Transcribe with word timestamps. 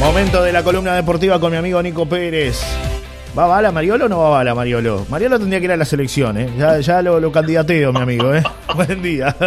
Momento 0.00 0.42
de 0.42 0.52
la 0.52 0.62
columna 0.62 0.94
deportiva 0.94 1.38
con 1.40 1.50
mi 1.50 1.58
amigo 1.58 1.82
Nico 1.82 2.06
Pérez. 2.06 2.60
¿Va 3.38 3.46
bala 3.46 3.70
Mariolo 3.72 4.06
o 4.06 4.08
no 4.08 4.18
va 4.20 4.30
bala 4.30 4.54
Mariolo? 4.54 5.06
Mariolo 5.08 5.38
tendría 5.38 5.58
que 5.60 5.66
ir 5.66 5.72
a 5.72 5.76
la 5.76 5.84
selección, 5.84 6.38
¿eh? 6.38 6.48
Ya, 6.56 6.78
ya 6.80 7.02
lo, 7.02 7.20
lo 7.20 7.30
candidateo, 7.30 7.92
mi 7.92 8.00
amigo, 8.00 8.34
¿eh? 8.34 8.42
Buen 8.74 9.02
día. 9.02 9.34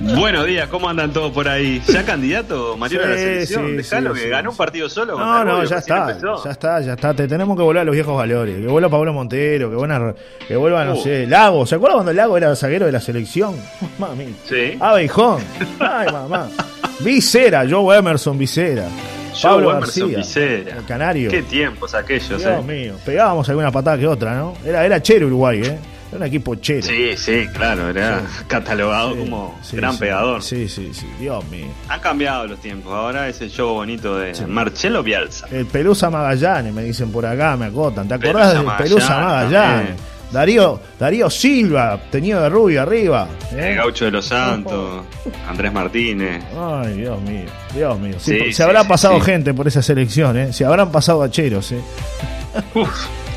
Buenos 0.00 0.46
días, 0.46 0.68
¿cómo 0.68 0.88
andan 0.88 1.12
todos 1.12 1.30
por 1.32 1.46
ahí? 1.48 1.80
¿Ya 1.86 2.04
candidato, 2.04 2.76
Mariolo, 2.76 3.04
a 3.04 3.08
la 3.10 3.16
Sí, 3.16 3.22
selección? 3.22 3.66
sí, 3.68 3.72
Dejalo 3.76 4.10
sí, 4.14 4.16
que 4.18 4.24
sí. 4.24 4.30
ganó 4.30 4.50
un 4.50 4.56
partido 4.56 4.88
solo. 4.88 5.16
No, 5.18 5.44
no, 5.44 5.64
ya 5.64 5.76
está, 5.76 6.10
empezó. 6.10 6.44
ya 6.44 6.50
está, 6.50 6.80
ya 6.80 6.92
está. 6.94 7.14
Te 7.14 7.28
tenemos 7.28 7.56
que 7.56 7.62
volver 7.62 7.82
a 7.82 7.84
los 7.84 7.94
viejos 7.94 8.16
valores. 8.16 8.56
Que 8.58 8.66
vuelva 8.66 8.88
Pablo 8.90 9.12
Montero, 9.12 9.70
que, 9.70 9.76
buena, 9.76 10.14
que 10.48 10.56
vuelva, 10.56 10.84
no 10.84 10.94
Uh. 10.94 11.02
sé, 11.02 11.26
Lago. 11.28 11.64
¿Se 11.66 11.76
acuerdan 11.76 11.98
cuando 11.98 12.12
Lago 12.12 12.36
era 12.36 12.56
zaguero 12.56 12.86
de 12.86 12.92
la 12.92 13.00
selección? 13.00 13.54
Mami. 13.98 14.34
Sí. 14.48 14.76
Abeijón. 14.80 15.40
Ay, 15.78 16.10
mamá. 16.12 16.48
Vicera, 17.00 17.64
Joe 17.68 17.96
Emerson 17.98 18.38
Vicera. 18.38 18.86
Joe 19.34 19.50
Pablo 19.50 19.70
Emerson 19.78 20.12
García. 20.12 20.18
Vicera. 20.18 20.76
El 20.78 20.84
canario. 20.84 21.30
Qué 21.30 21.42
tiempos 21.42 21.94
aquellos, 21.94 22.28
Dios 22.28 22.44
eh. 22.44 22.62
mío. 22.66 22.94
Pegábamos 23.04 23.48
alguna 23.48 23.70
patada 23.70 23.98
que 23.98 24.06
otra, 24.06 24.34
¿no? 24.36 24.54
Era, 24.64 24.84
era 24.84 25.00
chero 25.02 25.26
Uruguay, 25.26 25.62
¿eh? 25.64 25.78
Era 26.10 26.18
un 26.18 26.22
equipo 26.26 26.54
chero. 26.56 26.82
Sí, 26.82 27.16
sí, 27.16 27.46
claro, 27.54 27.88
era 27.88 28.20
Sí. 28.20 28.44
catalogado 28.46 29.14
Sí, 29.14 29.18
como 29.20 29.58
sí, 29.62 29.76
gran 29.76 29.96
pegador. 29.96 30.42
Sí, 30.42 30.68
sí, 30.68 30.90
sí. 30.92 31.06
Dios 31.18 31.42
mío. 31.48 31.66
Han 31.88 32.00
cambiado 32.00 32.46
los 32.46 32.60
tiempos, 32.60 32.92
ahora 32.92 33.28
es 33.30 33.40
el 33.40 33.50
show 33.50 33.72
bonito 33.72 34.18
de 34.18 34.34
Marcelo 34.46 35.02
Bielsa. 35.02 35.46
El 35.50 35.64
Pelusa 35.64 36.10
Magallanes, 36.10 36.74
me 36.74 36.82
dicen 36.82 37.10
por 37.10 37.24
acá, 37.24 37.56
me 37.56 37.64
acotan. 37.66 38.06
¿Te 38.06 38.14
acordás 38.14 38.52
del 38.52 38.66
Pelusa 38.76 39.18
Magallanes 39.18 39.52
Magallanes? 39.52 40.00
Darío, 40.32 40.80
Darío 40.98 41.28
Silva, 41.28 42.00
tenido 42.10 42.40
de 42.42 42.48
rubio 42.48 42.82
arriba. 42.82 43.28
¿eh? 43.54 43.70
El 43.70 43.76
Gaucho 43.76 44.06
de 44.06 44.10
los 44.12 44.24
Santos, 44.26 45.04
Andrés 45.46 45.72
Martínez. 45.72 46.42
Ay, 46.58 46.94
Dios 46.94 47.20
mío, 47.20 47.44
Dios 47.74 47.98
mío. 48.00 48.14
Sí, 48.18 48.32
Sí, 48.38 48.44
se 48.46 48.52
sí, 48.54 48.62
habrá 48.62 48.82
sí, 48.82 48.88
pasado 48.88 49.18
sí. 49.20 49.26
gente 49.26 49.52
por 49.54 49.68
esa 49.68 49.82
selección, 49.82 50.36
¿eh? 50.38 50.52
Se 50.52 50.64
habrán 50.64 50.90
pasado 50.90 51.22
acheros, 51.22 51.70
¿eh? 51.72 51.80
Uf, 52.74 52.88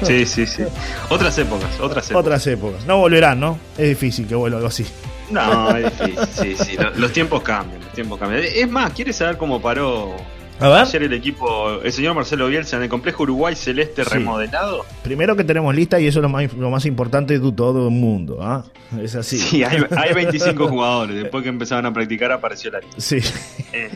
sí, 0.04 0.26
sí, 0.26 0.46
sí. 0.46 0.64
Otras 1.10 1.38
épocas, 1.38 1.70
otras 1.80 2.06
épocas. 2.10 2.26
Otras 2.26 2.48
épocas. 2.48 2.86
No 2.86 2.98
volverán, 2.98 3.40
¿no? 3.40 3.60
Es 3.78 3.90
difícil 3.90 4.26
que 4.28 4.36
vuelva 4.36 4.58
algo 4.58 4.70
así. 4.70 4.86
No, 5.32 5.76
es 5.76 6.00
difícil, 6.00 6.28
sí, 6.32 6.56
sí. 6.64 6.78
Lo- 6.78 6.92
Los 6.92 7.12
tiempos 7.12 7.42
cambian, 7.44 7.82
los 7.82 7.92
tiempos 7.94 8.20
cambian. 8.20 8.44
Es 8.44 8.70
más, 8.70 8.92
¿quieres 8.94 9.16
saber 9.18 9.38
cómo 9.38 9.62
paró 9.62 10.16
A 10.60 10.70
ver, 10.70 10.78
ayer 10.80 11.04
el 11.04 11.14
equipo, 11.14 11.82
el 11.82 11.92
señor 11.92 12.16
Marcelo 12.16 12.48
Bielsa 12.48 12.78
en 12.78 12.84
el 12.84 12.90
complejo 12.90 13.24
Uruguay 13.24 13.56
Celeste 13.56 14.04
Sí. 14.06 14.10
remodelado? 14.12 14.86
primero 15.04 15.36
que 15.36 15.44
tenemos 15.44 15.76
lista 15.76 16.00
y 16.00 16.08
eso 16.08 16.20
es 16.20 16.24
lo 16.24 16.30
más, 16.30 16.54
lo 16.54 16.70
más 16.70 16.86
importante 16.86 17.38
de 17.38 17.52
todo 17.52 17.90
el 17.90 17.94
mundo, 17.94 18.40
¿ah? 18.42 18.64
Es 19.02 19.16
así. 19.16 19.38
Sí, 19.38 19.64
hay, 19.64 19.84
hay 19.98 20.14
25 20.16 20.68
jugadores. 20.70 21.18
Después 21.24 21.44
que 21.44 21.50
empezaron 21.50 21.86
a 21.86 21.94
practicar 21.94 22.32
apareció 22.32 22.72
la 22.72 22.80
lista. 22.80 22.96
Sí. 23.02 23.18
Eh, 23.74 23.90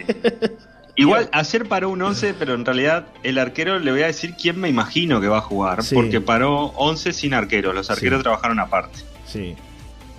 igual, 0.96 1.30
ayer 1.32 1.66
paró 1.66 1.90
un 1.90 2.02
11, 2.02 2.34
pero 2.38 2.54
en 2.56 2.66
realidad 2.66 3.06
el 3.24 3.38
arquero 3.38 3.80
le 3.80 3.92
voy 3.92 4.02
a 4.04 4.08
decir 4.08 4.34
quién 4.36 4.60
me 4.60 4.68
imagino 4.68 5.22
que 5.22 5.28
va 5.30 5.38
a 5.38 5.42
jugar. 5.42 5.82
Sí. 5.84 5.96
Porque 5.96 6.20
paró 6.20 6.74
11 6.76 7.14
sin 7.14 7.34
arquero. 7.34 7.72
Los 7.72 7.90
arqueros 7.90 8.20
Sí. 8.20 8.24
trabajaron 8.24 8.60
aparte. 8.60 9.00
Sí. 9.26 9.56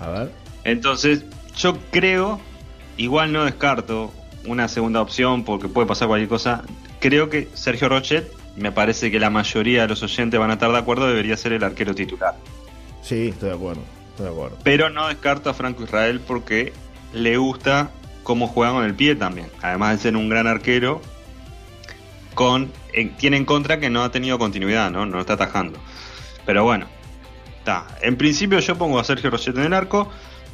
A 0.01 0.09
ver. 0.09 0.31
Entonces, 0.65 1.25
yo 1.59 1.77
creo, 1.91 2.41
igual 2.97 3.33
no 3.33 3.45
descarto 3.45 4.11
una 4.47 4.69
segunda 4.69 5.01
opción 5.01 5.45
porque 5.45 5.69
puede 5.69 5.87
pasar 5.87 6.09
cualquier 6.09 6.29
cosa. 6.29 6.63
Creo 7.01 7.31
que 7.31 7.49
Sergio 7.55 7.89
Rochet, 7.89 8.33
me 8.57 8.73
parece 8.73 9.11
que 9.11 9.21
la 9.21 9.31
mayoría 9.31 9.83
de 9.83 9.89
los 9.89 10.03
oyentes 10.03 10.39
van 10.39 10.51
a 10.51 10.55
estar 10.55 10.71
de 10.71 10.79
acuerdo, 10.79 11.07
debería 11.07 11.37
ser 11.37 11.53
el 11.53 11.65
arquero 11.65 11.95
titular. 11.95 12.37
Sí, 13.03 13.29
estoy 13.29 13.51
de 13.51 13.55
acuerdo. 13.55 13.83
Estoy 14.11 14.27
de 14.27 14.33
acuerdo. 14.33 14.59
Pero 14.63 14.91
no 14.91 15.09
descarto 15.09 15.51
a 15.51 15.55
Franco 15.55 15.85
Israel 15.85 16.21
porque 16.27 16.73
le 17.13 17.37
gusta 17.37 17.91
cómo 18.23 18.47
juega 18.47 18.73
con 18.73 18.85
el 18.85 18.95
pie 18.95 19.15
también. 19.15 19.49
Además 19.63 19.97
de 19.97 20.03
ser 20.03 20.17
un 20.17 20.29
gran 20.29 20.47
arquero, 20.47 21.01
con 22.35 22.71
eh, 22.93 23.11
tiene 23.19 23.37
en 23.37 23.45
contra 23.45 23.81
que 23.81 23.91
no 23.91 24.03
ha 24.03 24.11
tenido 24.11 24.39
continuidad, 24.39 24.91
¿no? 24.91 25.07
No 25.07 25.21
está 25.21 25.35
atajando. 25.35 25.79
Pero 26.47 26.65
bueno, 26.65 26.87
está. 27.59 27.87
En 28.03 28.17
principio 28.17 28.59
yo 28.61 28.77
pongo 28.77 28.99
a 28.99 29.05
Sergio 29.05 29.31
Rochet 29.31 29.57
en 29.57 29.65
el 29.65 29.75
arco. 29.75 30.11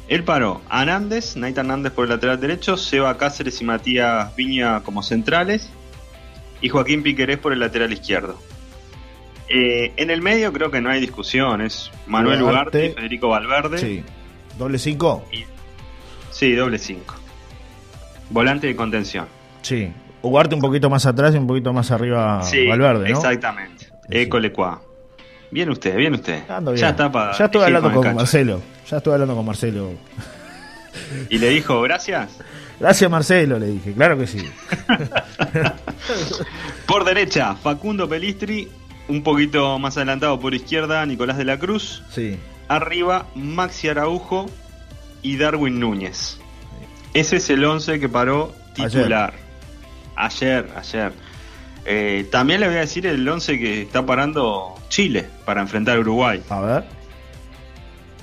Él 0.07 0.23
paró 0.23 0.61
a 0.69 0.83
Hernández, 0.83 1.35
Naita 1.35 1.61
Hernández 1.61 1.91
por 1.91 2.05
el 2.05 2.11
lateral 2.11 2.39
derecho, 2.39 2.77
Seba 2.77 3.17
Cáceres 3.17 3.61
y 3.61 3.65
Matías 3.65 4.35
Viña 4.35 4.81
como 4.83 5.03
centrales 5.03 5.69
y 6.61 6.69
Joaquín 6.69 7.03
Piquerés 7.03 7.37
por 7.37 7.53
el 7.53 7.59
lateral 7.59 7.91
izquierdo. 7.91 8.39
Eh, 9.49 9.93
en 9.97 10.09
el 10.09 10.21
medio 10.21 10.51
creo 10.51 10.71
que 10.71 10.81
no 10.81 10.89
hay 10.89 10.99
discusión, 10.99 11.61
es 11.61 11.91
Manuel 12.05 12.41
Ugarte. 12.41 12.87
Y 12.87 12.93
Federico 12.93 13.29
Valverde. 13.29 13.77
Sí. 13.77 14.03
Doble 14.57 14.79
cinco. 14.79 15.23
Sí, 16.37 16.53
doble 16.53 16.77
5. 16.77 17.15
Volante 18.29 18.67
de 18.67 18.75
contención. 18.75 19.25
Sí. 19.63 19.91
Ugarte 20.21 20.53
un 20.53 20.61
poquito 20.61 20.87
más 20.87 21.07
atrás 21.07 21.33
y 21.33 21.37
un 21.39 21.47
poquito 21.47 21.73
más 21.73 21.89
arriba 21.89 22.43
sí, 22.43 22.67
Valverde, 22.67 23.09
¿no? 23.09 23.17
exactamente. 23.17 23.85
Sí. 23.85 23.91
École 24.11 24.51
qua. 24.51 24.79
Bien 25.51 25.69
usted, 25.69 25.95
bien 25.95 26.13
usted. 26.13 26.49
Ando 26.49 26.71
bien. 26.71 26.81
Ya 26.81 26.89
está 26.89 27.11
para. 27.11 27.37
Ya 27.37 27.45
estuve 27.45 27.65
hablando 27.65 27.91
con 27.91 28.15
Marcelo. 28.15 28.53
Marcelo. 28.57 28.61
Ya 28.89 28.97
estuve 28.97 29.13
hablando 29.13 29.35
con 29.35 29.45
Marcelo. 29.45 29.91
Y 31.29 31.37
le 31.37 31.49
dijo, 31.49 31.81
gracias. 31.81 32.37
Gracias, 32.79 33.09
Marcelo, 33.09 33.57
le 33.57 33.67
dije. 33.67 33.93
Claro 33.93 34.17
que 34.17 34.27
sí. 34.27 34.49
Por 36.85 37.05
derecha, 37.05 37.55
Facundo 37.55 38.07
Pelistri. 38.07 38.67
Un 39.07 39.23
poquito 39.23 39.79
más 39.79 39.95
adelantado 39.95 40.37
por 40.37 40.53
izquierda, 40.53 41.05
Nicolás 41.05 41.37
de 41.37 41.45
la 41.45 41.57
Cruz. 41.57 42.03
Sí. 42.09 42.37
Arriba, 42.67 43.25
Maxi 43.35 43.87
Araujo 43.87 44.47
y 45.21 45.37
Darwin 45.37 45.79
Núñez. 45.79 46.37
Ese 47.13 47.37
es 47.37 47.49
el 47.49 47.63
11 47.63 48.01
que 48.01 48.09
paró 48.09 48.53
titular. 48.73 49.33
Ayer, 50.17 50.69
ayer. 50.75 51.13
Eh, 51.89 52.27
también 52.29 52.59
le 52.59 52.67
voy 52.67 52.75
a 52.75 52.81
decir 52.81 53.07
el 53.07 53.27
11 53.27 53.59
que 53.59 53.81
está 53.83 54.05
parando 54.05 54.75
Chile 54.89 55.25
para 55.45 55.61
enfrentar 55.61 55.95
a 55.95 56.01
Uruguay. 56.01 56.43
A 56.49 56.59
ver. 56.59 56.83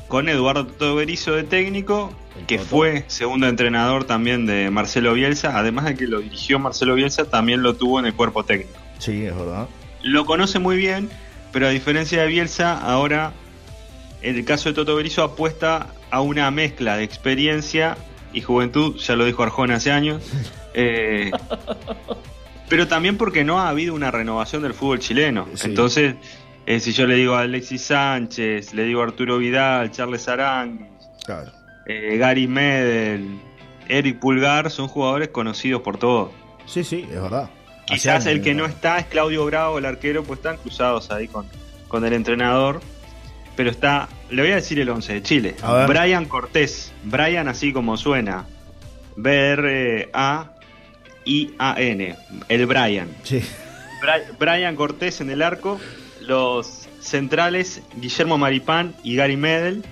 Con 0.06 0.28
Eduardo 0.28 0.66
Toberizo 0.66 1.32
de 1.32 1.44
técnico, 1.44 2.12
que 2.46 2.58
fue 2.58 3.04
segundo 3.06 3.48
entrenador 3.48 4.04
también 4.04 4.44
de 4.44 4.68
Marcelo 4.70 5.14
Bielsa. 5.14 5.58
Además 5.58 5.86
de 5.86 5.94
que 5.94 6.06
lo 6.06 6.20
dirigió 6.20 6.58
Marcelo 6.58 6.94
Bielsa, 6.94 7.24
también 7.24 7.62
lo 7.62 7.74
tuvo 7.74 7.98
en 7.98 8.04
el 8.04 8.14
cuerpo 8.14 8.44
técnico. 8.44 8.78
Sí, 8.98 9.24
es 9.24 9.34
verdad. 9.34 9.66
Lo 10.02 10.26
conoce 10.26 10.58
muy 10.58 10.76
bien, 10.76 11.08
pero 11.50 11.66
a 11.66 11.70
diferencia 11.70 12.20
de 12.20 12.28
Bielsa, 12.28 12.78
ahora 12.78 13.32
en 14.20 14.36
el 14.36 14.44
caso 14.44 14.68
de 14.68 14.74
Toto 14.74 14.94
Berizzo 14.94 15.22
apuesta 15.22 15.88
a 16.10 16.20
una 16.20 16.50
mezcla 16.50 16.98
de 16.98 17.04
experiencia 17.04 17.96
y 18.34 18.42
juventud, 18.42 18.96
ya 18.96 19.16
lo 19.16 19.24
dijo 19.24 19.42
Arjona 19.42 19.76
hace 19.76 19.90
años, 19.90 20.22
eh, 20.74 21.30
pero 22.68 22.86
también 22.88 23.16
porque 23.16 23.44
no 23.44 23.60
ha 23.60 23.68
habido 23.68 23.94
una 23.94 24.10
renovación 24.10 24.62
del 24.62 24.74
fútbol 24.74 24.98
chileno. 24.98 25.46
Sí. 25.54 25.66
Entonces, 25.68 26.14
eh, 26.66 26.80
si 26.80 26.92
yo 26.92 27.06
le 27.06 27.16
digo 27.16 27.34
a 27.34 27.40
Alexis 27.40 27.82
Sánchez, 27.82 28.72
le 28.74 28.84
digo 28.84 29.00
a 29.00 29.04
Arturo 29.04 29.38
Vidal, 29.38 29.90
Charles 29.90 30.26
Aranguis, 30.28 30.88
Claro. 31.24 31.50
eh, 31.86 32.16
Gary 32.18 32.46
Medel, 32.46 33.38
Eric 33.88 34.18
Pulgar, 34.18 34.70
son 34.70 34.88
jugadores 34.88 35.28
conocidos 35.28 35.82
por 35.82 35.98
todos. 35.98 36.30
Sí, 36.66 36.84
sí, 36.84 37.06
es 37.10 37.20
verdad. 37.20 37.50
Hace 37.84 37.94
Quizás 37.94 38.14
años, 38.26 38.26
el 38.38 38.42
que 38.42 38.54
no 38.54 38.64
está 38.64 38.98
es 38.98 39.06
Claudio 39.06 39.44
Bravo, 39.44 39.78
el 39.78 39.84
arquero, 39.84 40.22
pues 40.24 40.38
están 40.38 40.56
cruzados 40.56 41.10
ahí 41.10 41.28
con, 41.28 41.46
con 41.88 42.04
el 42.06 42.14
entrenador. 42.14 42.80
Pero 43.56 43.70
está, 43.70 44.08
le 44.30 44.42
voy 44.42 44.50
a 44.50 44.56
decir 44.56 44.80
el 44.80 44.88
11 44.88 45.12
de 45.12 45.22
Chile. 45.22 45.54
Brian 45.86 46.24
Cortés. 46.24 46.92
Brian 47.04 47.46
así 47.46 47.72
como 47.72 47.96
suena. 47.96 48.46
B-R-A-I-A-N. 51.24 52.16
El 52.48 52.66
Brian. 52.66 53.08
Sí. 53.22 53.40
Bri- 54.02 54.36
Brian 54.38 54.76
Cortés 54.76 55.20
en 55.20 55.30
el 55.30 55.42
arco. 55.42 55.80
Los 56.20 56.88
centrales, 57.00 57.82
Guillermo 57.96 58.38
Maripán 58.38 58.94
y 59.02 59.16
Gary 59.16 59.36
Medel. 59.36 59.84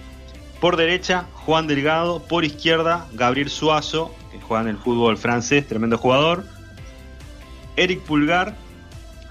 Por 0.61 0.77
derecha, 0.77 1.27
Juan 1.33 1.67
Delgado. 1.67 2.23
Por 2.23 2.45
izquierda, 2.45 3.07
Gabriel 3.13 3.51
Suazo, 3.51 4.15
que 4.31 4.41
juega 4.41 4.63
en 4.63 4.69
el 4.69 4.79
fútbol 4.79 5.17
francés, 5.19 5.67
tremendo 5.67 5.99
jugador. 5.99 6.45
Eric 7.77 8.01
Pulgar, 8.03 8.55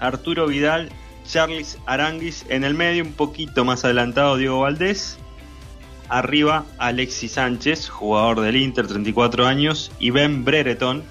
Arturo 0.00 0.46
Vidal, 0.46 0.90
Charles 1.26 1.78
Aranguis. 1.86 2.44
En 2.48 2.64
el 2.64 2.74
medio, 2.74 3.02
un 3.04 3.12
poquito 3.12 3.64
más 3.64 3.84
adelantado, 3.84 4.36
Diego 4.36 4.60
Valdés. 4.60 5.18
Arriba, 6.08 6.66
Alexis 6.78 7.32
Sánchez, 7.32 7.88
jugador 7.88 8.40
del 8.42 8.56
Inter, 8.56 8.86
34 8.86 9.46
años. 9.46 9.90
Y 9.98 10.10
Ben 10.10 10.44
Brereton, 10.44 11.02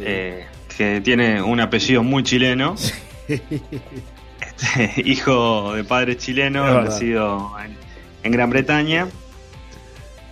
eh, 0.00 0.46
que 0.76 1.00
tiene 1.00 1.42
un 1.42 1.60
apellido 1.60 2.02
muy 2.02 2.22
chileno. 2.22 2.74
Este, 4.40 5.02
hijo 5.04 5.74
de 5.74 5.84
padre 5.84 6.16
chileno, 6.16 6.82
nacido 6.82 7.52
en, 7.64 7.76
en 8.22 8.32
Gran 8.32 8.50
Bretaña. 8.50 9.08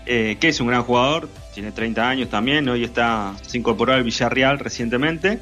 eh, 0.06 0.36
que 0.40 0.48
es 0.48 0.60
un 0.60 0.68
gran 0.68 0.82
jugador, 0.84 1.28
tiene 1.54 1.72
30 1.72 2.08
años 2.08 2.30
también, 2.30 2.68
hoy 2.68 2.84
está, 2.84 3.34
se 3.42 3.58
incorporó 3.58 3.92
al 3.92 4.04
Villarreal 4.04 4.58
recientemente. 4.58 5.40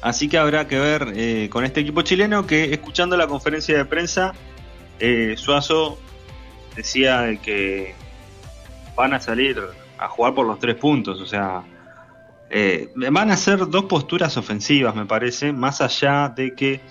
Así 0.00 0.28
que 0.28 0.38
habrá 0.38 0.66
que 0.66 0.78
ver 0.78 1.12
eh, 1.14 1.48
con 1.50 1.64
este 1.64 1.80
equipo 1.80 2.02
chileno 2.02 2.46
que 2.46 2.72
escuchando 2.72 3.16
la 3.16 3.26
conferencia 3.26 3.76
de 3.76 3.84
prensa, 3.84 4.32
eh, 4.98 5.34
Suazo 5.36 5.98
decía 6.76 7.20
de 7.22 7.38
que 7.38 7.94
van 8.96 9.14
a 9.14 9.20
salir 9.20 9.60
a 9.98 10.08
jugar 10.08 10.34
por 10.34 10.46
los 10.46 10.58
tres 10.58 10.74
puntos, 10.76 11.20
o 11.20 11.26
sea, 11.26 11.62
Eh, 12.54 12.90
van 12.94 13.30
a 13.30 13.36
ser 13.38 13.66
dos 13.68 13.86
posturas 13.86 14.36
ofensivas, 14.36 14.94
me 14.94 15.06
parece, 15.06 15.54
más 15.54 15.80
allá 15.80 16.28
de 16.28 16.54
que 16.54 16.82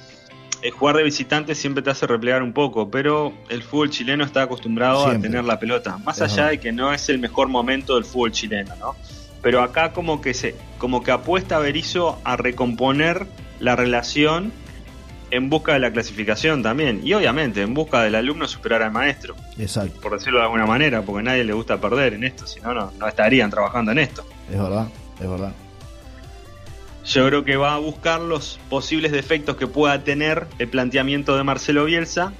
el 0.64 0.72
jugar 0.72 0.98
de 0.98 1.04
visitante 1.04 1.54
siempre 1.54 1.84
te 1.84 1.92
hace 1.92 2.08
replegar 2.08 2.42
un 2.42 2.52
poco, 2.52 2.90
pero 2.90 3.32
el 3.48 3.62
fútbol 3.62 3.92
chileno 3.92 4.24
está 4.24 4.42
acostumbrado 4.42 5.06
a 5.06 5.20
tener 5.20 5.44
la 5.44 5.60
pelota, 5.60 6.00
más 6.00 6.20
allá 6.20 6.48
de 6.48 6.60
que 6.60 6.72
no 6.72 6.92
es 6.92 7.10
el 7.10 7.20
mejor 7.20 7.48
momento 7.48 7.94
del 7.94 8.06
fútbol 8.06 8.32
chileno, 8.32 8.76
¿no? 8.78 8.96
Pero 9.44 9.62
acá 9.62 9.94
como 9.94 10.20
que 10.20 10.34
se, 10.34 10.56
como 10.80 11.04
que 11.04 11.12
apuesta 11.12 11.60
Berizzo 11.60 12.20
a 12.24 12.38
recomponer 12.38 13.28
la 13.60 13.76
relación 13.76 14.52
en 15.30 15.50
busca 15.50 15.74
de 15.74 15.80
la 15.80 15.92
clasificación 15.92 16.62
también. 16.62 17.02
Y 17.04 17.14
obviamente 17.14 17.62
en 17.62 17.74
busca 17.74 18.04
del 18.04 18.16
alumno 18.16 18.48
superar 18.48 18.84
al 18.84 18.92
maestro. 18.92 19.36
Exacto. 19.58 20.00
Por 20.02 20.14
decirlo 20.14 20.40
de 20.40 20.46
alguna 20.46 20.66
manera, 20.66 21.02
porque 21.02 21.22
a 21.22 21.24
nadie 21.24 21.44
le 21.44 21.54
gusta 21.54 21.80
perder 21.80 22.14
en 22.14 22.24
esto, 22.24 22.46
si 22.46 22.60
no, 22.60 22.74
no 22.74 23.08
estarían 23.08 23.50
trabajando 23.50 23.92
en 23.92 24.00
esto. 24.00 24.24
Es 24.52 24.60
verdad, 24.60 24.88
es 25.22 25.30
verdad. 25.30 25.54
Yo 27.06 27.28
creo 27.28 27.44
que 27.44 27.58
va 27.58 27.76
a 27.76 27.78
buscar 27.80 28.22
los 28.22 28.60
posibles 28.70 29.12
defectos 29.12 29.56
que 29.56 29.68
pueda 29.68 30.04
tener 30.04 30.48
el 30.60 30.68
planteamiento 30.68 31.36
de 31.36 31.44
Marcelo 31.44 31.86
Bielsa. 31.86 32.34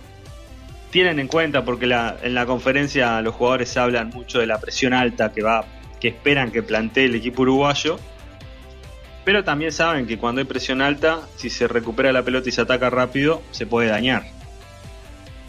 Tienen 0.92 1.20
en 1.20 1.28
cuenta, 1.28 1.66
porque 1.66 1.86
en 1.86 2.34
la 2.34 2.46
conferencia 2.46 3.22
los 3.22 3.34
jugadores 3.36 3.76
hablan 3.78 4.10
mucho 4.10 4.40
de 4.40 4.46
la 4.46 4.60
presión 4.60 4.94
alta 4.94 5.32
que 5.32 5.42
va, 5.42 5.66
que 6.00 6.10
esperan 6.10 6.52
que 6.52 6.62
plantee 6.62 7.06
el 7.06 7.16
equipo 7.16 7.42
uruguayo. 7.44 7.98
Pero 9.24 9.44
también 9.44 9.72
saben 9.72 10.06
que 10.06 10.18
cuando 10.18 10.42
hay 10.42 10.46
presión 10.46 10.82
alta, 10.82 11.22
si 11.38 11.50
se 11.50 11.68
recupera 11.68 12.12
la 12.12 12.24
pelota 12.24 12.50
y 12.50 12.52
se 12.52 12.62
ataca 12.62 12.90
rápido, 12.90 13.42
se 13.52 13.66
puede 13.66 13.90
dañar. 13.90 14.26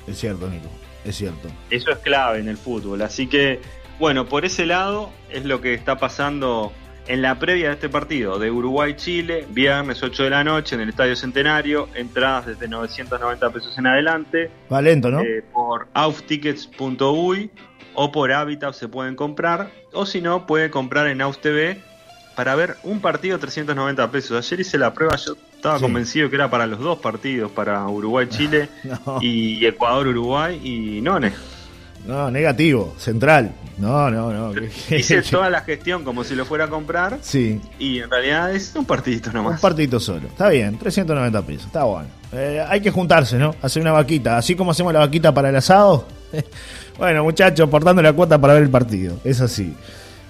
Es 0.07 0.19
cierto, 0.19 0.49
Nico, 0.49 0.69
es 1.05 1.17
cierto. 1.17 1.49
Eso 1.71 1.91
es 1.91 1.99
clave 1.99 2.39
en 2.39 2.49
el 2.49 2.57
fútbol. 2.57 3.03
Así 3.03 3.27
que, 3.27 3.61
bueno, 3.99 4.27
por 4.27 4.45
ese 4.45 4.67
lado 4.67 5.11
es 5.31 5.45
lo 5.45 5.61
que 5.61 5.75
está 5.75 5.99
pasando 5.99 6.73
en 7.07 7.23
la 7.23 7.39
previa 7.39 7.69
de 7.69 7.75
este 7.75 7.89
partido 7.89 8.39
de 8.39 8.51
Uruguay-Chile, 8.51 9.47
viernes 9.51 10.03
8 10.03 10.25
de 10.25 10.31
la 10.31 10.45
noche 10.45 10.75
en 10.75 10.83
el 10.83 10.89
Estadio 10.89 11.17
Centenario, 11.17 11.89
entradas 11.95 12.47
desde 12.47 12.69
990 12.69 13.51
pesos 13.51 13.77
en 13.79 13.87
adelante. 13.87 14.51
Va 14.73 14.81
lento, 14.81 15.11
¿no? 15.11 15.21
Eh, 15.21 15.43
por 15.53 15.89
auftickets.uy 15.95 17.51
o 17.95 18.13
por 18.13 18.33
Habitat 18.33 18.75
se 18.75 18.89
pueden 18.89 19.17
comprar, 19.17 19.71
o 19.93 20.07
si 20.07 20.21
no, 20.21 20.47
puede 20.47 20.71
comprar 20.71 21.09
en 21.09 21.21
AusTV 21.21 21.77
para 22.35 22.55
ver 22.55 22.77
un 22.83 23.01
partido 23.01 23.39
390 23.39 24.11
pesos. 24.11 24.39
Ayer 24.39 24.61
hice 24.61 24.79
la 24.79 24.95
prueba, 24.95 25.17
yo 25.17 25.37
estaba 25.55 25.79
convencido 25.79 26.31
que 26.31 26.37
era 26.37 26.51
para 26.51 26.67
los 26.67 26.81
dos 26.81 26.99
partidos, 26.99 27.53
para 27.53 27.87
Uruguay-Chile 27.87 28.69
y 29.21 29.65
Ecuador-Uruguay, 29.67 30.61
y 30.63 31.01
no, 31.03 31.21
no, 31.21 31.29
negativo, 32.07 32.95
central. 32.99 33.53
No, 33.79 34.11
no, 34.11 34.33
no. 34.33 34.53
Hice 34.91 35.23
toda 35.31 35.51
la 35.51 35.63
gestión 35.63 36.05
como 36.05 36.25
si 36.25 36.35
lo 36.35 36.45
fuera 36.45 36.65
a 36.65 36.69
comprar. 36.69 37.19
Sí. 37.21 37.61
Y 37.79 38.01
en 38.01 38.11
realidad 38.11 38.55
es 38.55 38.75
un 38.75 38.85
partidito 38.85 39.33
nomás. 39.33 39.55
Un 39.55 39.61
partidito 39.61 40.01
solo. 40.01 40.29
Está 40.29 40.49
bien, 40.49 40.79
390 40.79 41.43
pesos. 41.43 41.67
Está 41.67 41.85
bueno. 41.85 42.09
Eh, 42.33 42.65
hay 42.67 42.81
que 42.81 42.91
juntarse, 42.91 43.39
¿no? 43.39 43.55
Hacer 43.63 43.83
una 43.83 43.93
vaquita. 43.93 44.37
Así 44.39 44.55
como 44.55 44.71
hacemos 44.71 44.93
la 44.93 45.01
vaquita 45.01 45.33
para 45.33 45.51
el 45.51 45.57
asado. 45.57 46.07
bueno, 46.99 47.25
muchachos, 47.25 47.69
portando 47.69 48.03
la 48.03 48.13
cuota 48.13 48.41
para 48.41 48.55
ver 48.55 48.65
el 48.65 48.71
partido. 48.71 49.19
Es 49.25 49.41
así. 49.41 49.75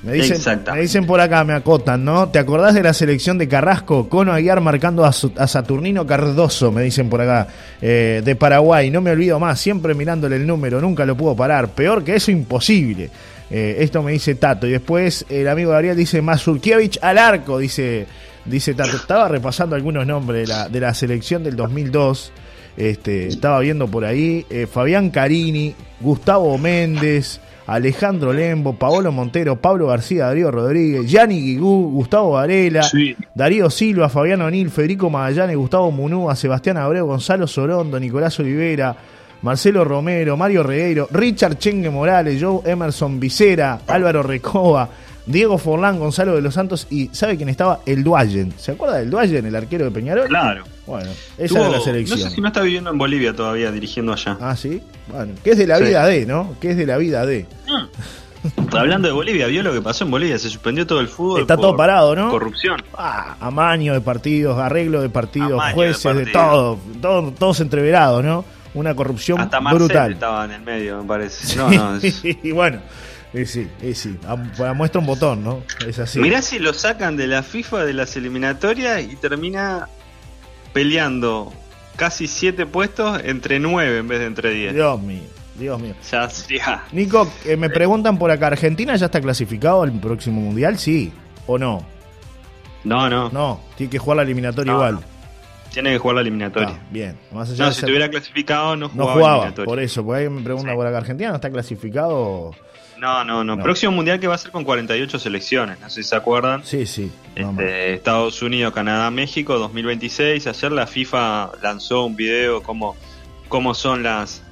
Me 0.03 0.15
dicen, 0.15 0.65
me 0.73 0.81
dicen 0.81 1.07
por 1.07 1.21
acá, 1.21 1.45
me 1.45 1.53
acotan, 1.53 2.05
¿no? 2.05 2.29
¿Te 2.29 2.41
acordás 2.41 2.75
de 2.75 2.83
la 2.83 2.93
selección 2.93 3.39
de 3.39 3.47
Carrasco? 3.47 4.09
Cono 4.09 4.33
Aguiar 4.33 4.61
marcando 4.61 5.05
a, 5.05 5.13
Saturnino 5.13 6.05
Cardoso, 6.05 6.73
me 6.73 6.83
dicen 6.83 7.09
por 7.09 7.21
acá, 7.21 7.47
eh, 7.81 8.21
de 8.25 8.35
Paraguay. 8.35 8.91
No 8.91 9.01
me 9.01 9.13
olvido 9.13 9.39
más, 9.39 9.61
siempre 9.61 9.95
mirándole 9.95 10.37
el 10.37 10.47
número, 10.47 10.81
nunca 10.81 11.07
lo 11.07 11.17
puedo 11.17 11.37
parar. 11.37 11.69
Peor 11.69 12.03
que 12.03 12.17
eso, 12.17 12.33
imposible. 12.33 13.11
Eh, 13.49 13.77
esto 13.79 14.03
me 14.03 14.11
dice 14.11 14.35
Tato. 14.35 14.67
Y 14.67 14.73
después 14.73 15.25
el 15.29 15.47
amigo 15.47 15.71
Gabriel 15.71 15.97
dice 15.97 16.21
Mazurkiewicz 16.21 16.99
al 17.01 17.19
arco, 17.19 17.59
dice, 17.59 18.07
dice 18.45 18.75
Tato. 18.75 18.97
Estaba 18.97 19.29
repasando 19.29 19.77
algunos 19.77 20.05
nombres 20.05 20.49
de 20.49 20.53
la, 20.53 20.69
de 20.69 20.81
la 20.81 20.95
selección 20.95 21.45
del 21.45 21.55
2002. 21.55 22.33
Este, 22.77 23.29
estaba 23.29 23.61
viendo 23.61 23.87
por 23.87 24.05
ahí 24.05 24.47
eh, 24.51 24.67
Fabián 24.67 25.11
Carini, 25.11 25.75
Gustavo 26.01 26.59
Méndez. 26.59 27.41
Alejandro 27.67 28.33
Lembo, 28.33 28.75
Paolo 28.75 29.13
Montero, 29.13 29.57
Pablo 29.57 29.87
García, 29.89 30.27
Darío 30.27 30.51
Rodríguez, 30.51 31.11
Yanni 31.11 31.41
Guigú, 31.41 31.91
Gustavo 31.93 32.33
Varela, 32.33 32.87
Darío 33.35 33.71
Silva, 33.71 34.09
Fabián 34.09 34.43
O'Neill, 34.43 34.71
Federico 34.71 35.11
Magallanes, 35.11 35.57
Gustavo 35.57 35.91
Munúa, 35.91 36.35
Sebastián 36.35 36.77
Abreu, 36.77 37.07
Gonzalo 37.07 37.47
Sorondo, 37.47 37.99
Nicolás 38.01 38.39
Olivera, 38.41 38.97
Marcelo 39.43 39.85
Romero, 39.85 40.37
Mario 40.37 40.63
Regueiro, 40.63 41.09
Richard 41.11 41.59
Chengue 41.59 41.91
Morales, 41.91 42.41
Joe 42.41 42.61
Emerson 42.65 43.19
Vicera, 43.19 43.81
Álvaro 43.87 44.23
Recoba, 44.23 44.89
Diego 45.27 45.59
Forlán, 45.59 45.99
Gonzalo 45.99 46.35
de 46.35 46.43
los 46.43 46.55
Santos 46.55 46.87
y 46.91 47.09
¿sabe 47.13 47.37
quién 47.37 47.49
estaba? 47.49 47.81
El 47.87 48.03
Duayen. 48.03 48.53
¿Se 48.57 48.73
acuerda 48.73 48.99
del 48.99 49.11
Duayen, 49.11 49.47
el 49.47 49.55
arquero 49.55 49.85
de 49.85 49.91
Peñarol? 49.91 50.29
Claro. 50.29 50.65
Bueno, 50.87 51.11
esa 51.39 51.67
es 51.67 51.73
la 51.73 51.81
selección. 51.81 52.19
No 52.19 52.25
sé 52.29 52.35
si 52.35 52.41
no 52.41 52.49
está 52.49 52.61
viviendo 52.61 52.91
en 52.91 52.99
Bolivia 52.99 53.35
todavía, 53.35 53.71
dirigiendo 53.71 54.13
allá. 54.13 54.37
Ah, 54.41 54.57
sí. 54.57 54.83
Bueno, 55.09 55.35
¿qué 55.45 55.51
es 55.51 55.59
de 55.59 55.67
la 55.67 55.79
vida 55.79 56.05
de, 56.07 56.27
no? 56.27 56.57
¿Qué 56.61 56.73
es 56.73 56.77
de 56.77 56.87
la 56.87 56.97
vida 56.97 57.25
de? 57.25 57.47
Mm. 57.69 58.77
Hablando 58.77 59.07
de 59.07 59.15
Bolivia, 59.15 59.47
vio 59.47 59.63
lo 59.63 59.73
que 59.73 59.81
pasó 59.81 60.05
en 60.05 60.11
Bolivia, 60.11 60.37
se 60.39 60.49
suspendió 60.49 60.85
todo 60.85 61.01
el 61.01 61.07
fútbol. 61.07 61.43
Está 61.43 61.57
todo 61.57 61.77
parado, 61.77 62.17
¿no? 62.17 62.31
Corrupción. 62.31 62.83
Ah, 62.95 63.37
amaño 63.39 63.93
de 63.93 64.01
partidos, 64.01 64.59
arreglo 64.59 65.01
de 65.01 65.09
partidos, 65.09 65.63
jueces, 65.73 66.17
de, 66.17 66.27
todo, 66.27 66.81
todo, 67.01 67.33
todos 67.33 67.61
entreverados, 67.61 68.25
¿no? 68.25 68.45
Una 68.75 68.95
corrupción 68.97 69.41
Hasta 69.41 69.61
brutal. 69.61 70.13
estaba 70.13 70.45
en 70.47 70.53
el 70.53 70.63
medio, 70.63 71.01
me 71.03 71.07
parece. 71.07 71.57
No, 71.57 71.71
no, 71.71 72.01
y 72.23 72.51
bueno, 72.51 72.81
y 73.33 73.45
sí, 73.47 73.69
y 73.83 73.95
sí. 73.95 74.19
muestra 74.75 75.01
un 75.01 75.07
botón, 75.07 75.45
¿no? 75.45 75.63
Es 75.87 75.99
así. 75.99 76.19
Mirá 76.19 76.43
si 76.43 76.59
lo 76.59 76.73
sacan 76.73 77.17
de 77.17 77.29
la 77.29 77.43
FIFA 77.43 77.85
de 77.85 77.93
las 77.93 78.17
eliminatorias 78.17 79.03
y 79.03 79.15
termina 79.17 79.89
peleando 80.73 81.53
casi 81.97 82.27
siete 82.27 82.67
puestos 82.67 83.21
entre 83.25 83.59
nueve 83.59 83.99
en 83.99 84.09
vez 84.09 84.21
de 84.21 84.27
entre 84.27 84.51
diez. 84.51 84.75
Dios 84.75 85.01
mío, 85.01 85.23
Dios 85.59 85.81
mío. 85.81 85.95
Ya, 86.11 86.29
ya. 86.29 86.85
Nico, 86.93 87.31
eh, 87.45 87.57
me 87.57 87.71
preguntan 87.71 88.19
por 88.19 88.31
acá, 88.31 88.49
¿Argentina 88.49 88.97
ya 88.97 89.07
está 89.07 89.21
clasificado 89.21 89.83
al 89.83 89.93
próximo 89.93 90.41
mundial? 90.41 90.79
Sí 90.79 91.13
o 91.47 91.59
no. 91.59 91.85
No, 92.85 93.09
no. 93.09 93.31
No, 93.31 93.61
tiene 93.77 93.91
que 93.91 93.99
jugar 93.99 94.17
la 94.17 94.23
eliminatoria 94.23 94.73
igual. 94.73 94.99
Tiene 95.73 95.93
que 95.93 95.99
jugar 95.99 96.17
la 96.17 96.21
eliminatoria. 96.21 96.77
Ah, 96.79 96.87
bien. 96.91 97.19
no, 97.31 97.47
si 97.47 97.63
estuviera 97.63 98.11
clasificado 98.11 98.77
no 98.77 98.89
jugaba. 98.89 99.09
No 99.09 99.15
jugaba, 99.15 99.65
por 99.65 99.81
eso. 99.81 100.05
Porque 100.05 100.23
ahí 100.23 100.29
me 100.29 100.43
preguntan 100.43 100.75
por 100.75 100.87
acá, 100.87 100.99
¿Argentina 100.99 101.31
no 101.31 101.37
está 101.37 101.51
clasificado? 101.51 102.51
No, 103.03 103.25
no, 103.25 103.43
no, 103.43 103.59
Próximo 103.61 103.91
mundial 103.91 104.21
que 104.21 104.29
va 104.29 104.37
a 104.37 104.39
ser 104.39 104.53
con 104.53 104.63
48 104.63 105.19
selecciones, 105.19 105.81
no 105.81 105.91
sé 105.91 106.05
si 106.05 106.11
se 106.11 106.15
acuerdan. 106.15 106.65
Sí, 106.65 106.87
sí. 106.87 107.11
Este, 107.35 107.95
Estados 107.95 108.41
Unidos, 108.43 108.73
Canadá, 108.73 109.11
México, 109.11 109.59
2026. 109.59 110.47
Ayer 110.47 110.71
la 110.71 110.87
FIFA 110.87 111.51
lanzó 111.61 112.05
un 112.05 112.15
video 112.15 112.63
como 112.63 112.95
cómo 113.49 113.75
son 113.75 114.05
las, 114.05 114.45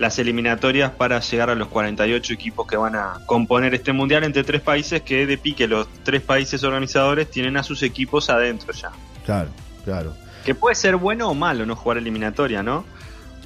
las 0.00 0.18
eliminatorias 0.18 0.90
para 0.90 1.20
llegar 1.20 1.50
a 1.50 1.54
los 1.54 1.68
48 1.68 2.32
equipos 2.32 2.66
que 2.66 2.76
van 2.76 2.96
a 2.96 3.20
componer 3.26 3.72
este 3.76 3.92
mundial 3.92 4.24
entre 4.24 4.42
tres 4.42 4.60
países 4.60 5.02
que 5.02 5.24
de 5.24 5.38
pique 5.38 5.68
los 5.68 5.86
tres 6.02 6.20
países 6.20 6.64
organizadores 6.64 7.30
tienen 7.30 7.56
a 7.56 7.62
sus 7.62 7.84
equipos 7.84 8.28
adentro 8.28 8.72
ya. 8.72 8.90
Claro, 9.24 9.50
claro. 9.84 10.16
Que 10.44 10.52
puede 10.52 10.74
ser 10.74 10.96
bueno 10.96 11.28
o 11.28 11.34
malo 11.34 11.64
no 11.64 11.76
jugar 11.76 11.98
eliminatoria, 11.98 12.60
¿no? 12.60 12.84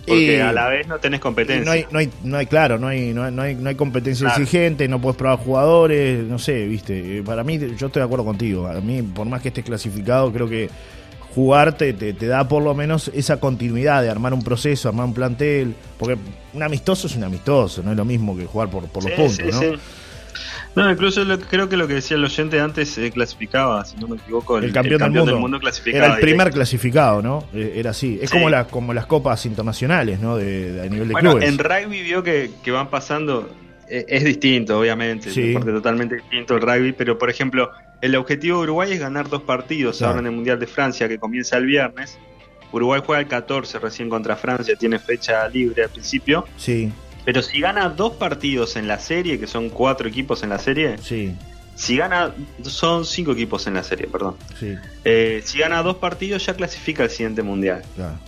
Porque 0.07 0.43
a 0.43 0.53
la 0.53 0.69
vez 0.69 0.89
no 0.89 0.99
tenés 0.99 1.21
competencia. 1.21 1.65
No 1.65 1.71
hay, 1.71 1.87
no 1.91 1.99
hay, 1.99 2.11
no 2.25 2.37
hay 2.37 2.47
claro, 2.47 2.79
no 2.79 2.89
hay, 2.89 3.13
no 3.13 3.23
hay, 3.23 3.55
no 3.55 3.69
hay 3.69 3.75
competencia 3.75 4.29
exigente, 4.29 4.89
no 4.89 5.01
puedes 5.01 5.17
probar 5.17 5.39
jugadores, 5.39 6.25
no 6.25 6.39
sé, 6.39 6.67
viste. 6.67 7.19
Eh, 7.19 7.23
para 7.23 7.45
mí, 7.45 7.59
yo 7.59 7.87
estoy 7.87 8.01
de 8.01 8.05
acuerdo 8.05 8.25
contigo. 8.25 8.67
A 8.67 8.81
mí, 8.81 9.03
por 9.03 9.27
más 9.27 9.41
que 9.43 9.49
estés 9.49 9.65
clasificado, 9.65 10.33
creo 10.33 10.49
que 10.49 10.69
jugarte 11.35 11.93
te, 11.93 12.13
te, 12.13 12.27
da 12.27 12.47
por 12.47 12.63
lo 12.63 12.75
menos 12.75 13.11
esa 13.15 13.39
continuidad 13.39 14.03
de 14.03 14.11
armar 14.11 14.35
un 14.35 14.43
proceso, 14.43 14.89
armar 14.89 15.07
un 15.07 15.15
plantel. 15.15 15.75
Porque 15.99 16.19
un 16.53 16.63
amistoso 16.63 17.07
es 17.07 17.15
un 17.15 17.25
amistoso, 17.25 17.83
no 17.83 17.93
es 17.93 17.97
lo 17.97 18.05
mismo 18.05 18.37
que 18.37 18.47
jugar 18.47 18.71
por, 18.71 18.89
por 18.89 19.05
los 19.05 19.13
puntos, 19.13 19.55
¿no? 19.55 19.79
No, 20.75 20.91
incluso 20.91 21.23
creo 21.51 21.69
que 21.69 21.77
lo 21.77 21.87
que 21.87 21.95
decía 21.95 22.17
el 22.17 22.25
oyente 22.25 22.61
antes 22.61 22.97
eh, 22.99 23.11
clasificaba, 23.11 23.85
si 23.85 23.97
no 23.97 24.09
me 24.09 24.17
equivoco, 24.17 24.59
el, 24.59 24.73
campeón, 24.73 25.13
del, 25.13 25.37
mundo. 25.37 25.59
clasificado. 25.61 26.05
Era 26.05 26.15
el 26.15 26.21
primer 26.21 26.51
clasificado, 26.51 27.23
¿no? 27.23 27.45
Eh, 27.55 27.75
era 27.77 27.91
así. 27.91 28.19
Es 28.23 28.31
como, 28.31 28.49
la, 28.49 28.67
como 28.67 28.95
las 28.95 29.07
copas 29.07 29.45
internacionales, 29.45 30.21
¿no? 30.21 30.37
De, 30.37 30.83
a 30.85 30.89
nivel 30.89 31.09
de 31.09 31.13
bueno, 31.13 31.41
En 31.41 31.59
rugby 31.59 32.03
vio 32.03 32.23
que, 32.23 32.51
van 32.69 32.89
pasando, 32.89 33.51
eh, 33.89 34.05
es 34.09 34.25
distinto, 34.25 34.79
obviamente, 34.79 35.29
es 35.29 35.55
porque 35.55 35.73
totalmente 35.73 36.17
distinto 36.17 36.55
el 36.55 36.63
rugby, 36.63 36.93
pero 36.93 37.19
por 37.19 37.29
ejemplo, 37.29 37.71
el 38.01 38.17
objetivo 38.17 38.59
de 38.59 38.63
Uruguay 38.65 38.93
es 38.93 39.01
ganar 39.01 39.29
dos 39.29 39.43
partidos 39.43 40.01
ahora 40.03 40.21
en 40.21 40.27
el 40.27 40.33
Mundial 40.33 40.59
de 40.59 40.67
Francia 40.67 41.09
que 41.09 41.19
comienza 41.19 41.57
el 41.59 41.67
viernes. 41.67 42.19
Uruguay 42.73 43.03
juega 43.05 43.21
el 43.21 43.29
14 43.29 43.79
recién 43.79 44.09
contra 44.09 44.35
Francia, 44.37 44.75
tiene 44.77 44.99
fecha 44.99 45.47
libre 45.49 45.85
al 45.85 45.91
principio. 45.91 46.47
Sí. 46.57 46.91
Pero 47.25 47.43
si 47.43 47.61
gana 47.61 47.89
dos 47.89 48.15
partidos 48.15 48.77
en 48.77 48.89
la 48.89 48.99
serie, 48.99 49.39
que 49.39 49.47
son 49.47 49.71
cuatro 49.71 50.09
equipos 50.09 50.43
en 50.43 50.49
la 50.49 50.59
serie, 50.59 50.99
sí. 50.99 51.35
si 51.75 51.97
gana, 51.97 52.35
son 52.63 53.05
cinco 53.05 53.33
equipos 53.33 53.67
en 53.67 53.75
la 53.75 53.83
serie, 53.83 54.07
perdón. 54.07 54.37
Sí. 54.59 54.75
Eh, 55.05 55.41
si 55.45 55.59
gana 55.59 55.83
dos 55.83 55.97
partidos 55.97 56.45
ya 56.45 56.55
clasifica 56.55 57.05
al 57.05 57.11
siguiente 57.11 57.43
mundial. 57.43 57.83
Claro. 57.95 58.19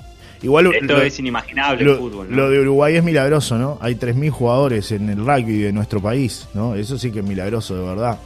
Igual 0.42 0.74
Esto 0.74 1.00
es 1.00 1.18
inimaginable 1.18 1.84
lo, 1.84 1.96
fútbol. 1.96 2.28
Lo 2.30 2.50
de 2.50 2.60
Uruguay 2.60 2.96
es 2.96 3.02
milagroso, 3.02 3.56
¿no? 3.56 3.78
Hay 3.80 3.94
3.000 3.94 4.30
jugadores 4.30 4.92
en 4.92 5.08
el 5.08 5.24
rugby 5.24 5.58
de 5.58 5.72
nuestro 5.72 6.02
país, 6.02 6.48
¿no? 6.52 6.74
Eso 6.74 6.98
sí 6.98 7.10
que 7.10 7.20
es 7.20 7.24
milagroso, 7.24 7.74
de 7.74 7.82
verdad. 7.82 8.18